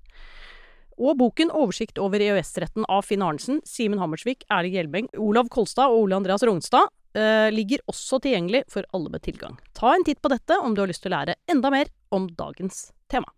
Og 0.99 1.15
boken 1.23 1.55
Oversikt 1.55 2.03
over 2.03 2.19
EØS-retten 2.27 2.89
av 2.91 3.07
Finn 3.07 3.23
Arnesen, 3.23 3.63
Simen 3.63 4.03
Hammersvik, 4.03 4.43
Erling 4.51 4.75
Hjelmeng, 4.75 5.13
Olav 5.23 5.55
Kolstad 5.55 5.95
og 5.95 6.09
Ole 6.09 6.19
Andreas 6.19 6.43
Rognstad 6.43 6.91
eh, 7.15 7.47
ligger 7.55 7.87
også 7.87 8.19
tilgjengelig 8.27 8.67
for 8.75 8.91
alle 8.91 9.15
med 9.15 9.23
tilgang. 9.23 9.55
Ta 9.71 9.95
en 9.95 10.09
titt 10.11 10.19
på 10.19 10.35
dette 10.35 10.59
om 10.59 10.75
du 10.75 10.83
har 10.83 10.91
lyst 10.91 11.07
til 11.07 11.15
å 11.15 11.21
lære 11.21 11.39
enda 11.47 11.71
mer 11.71 11.95
om 12.11 12.27
dagens 12.35 12.89
tema. 13.07 13.31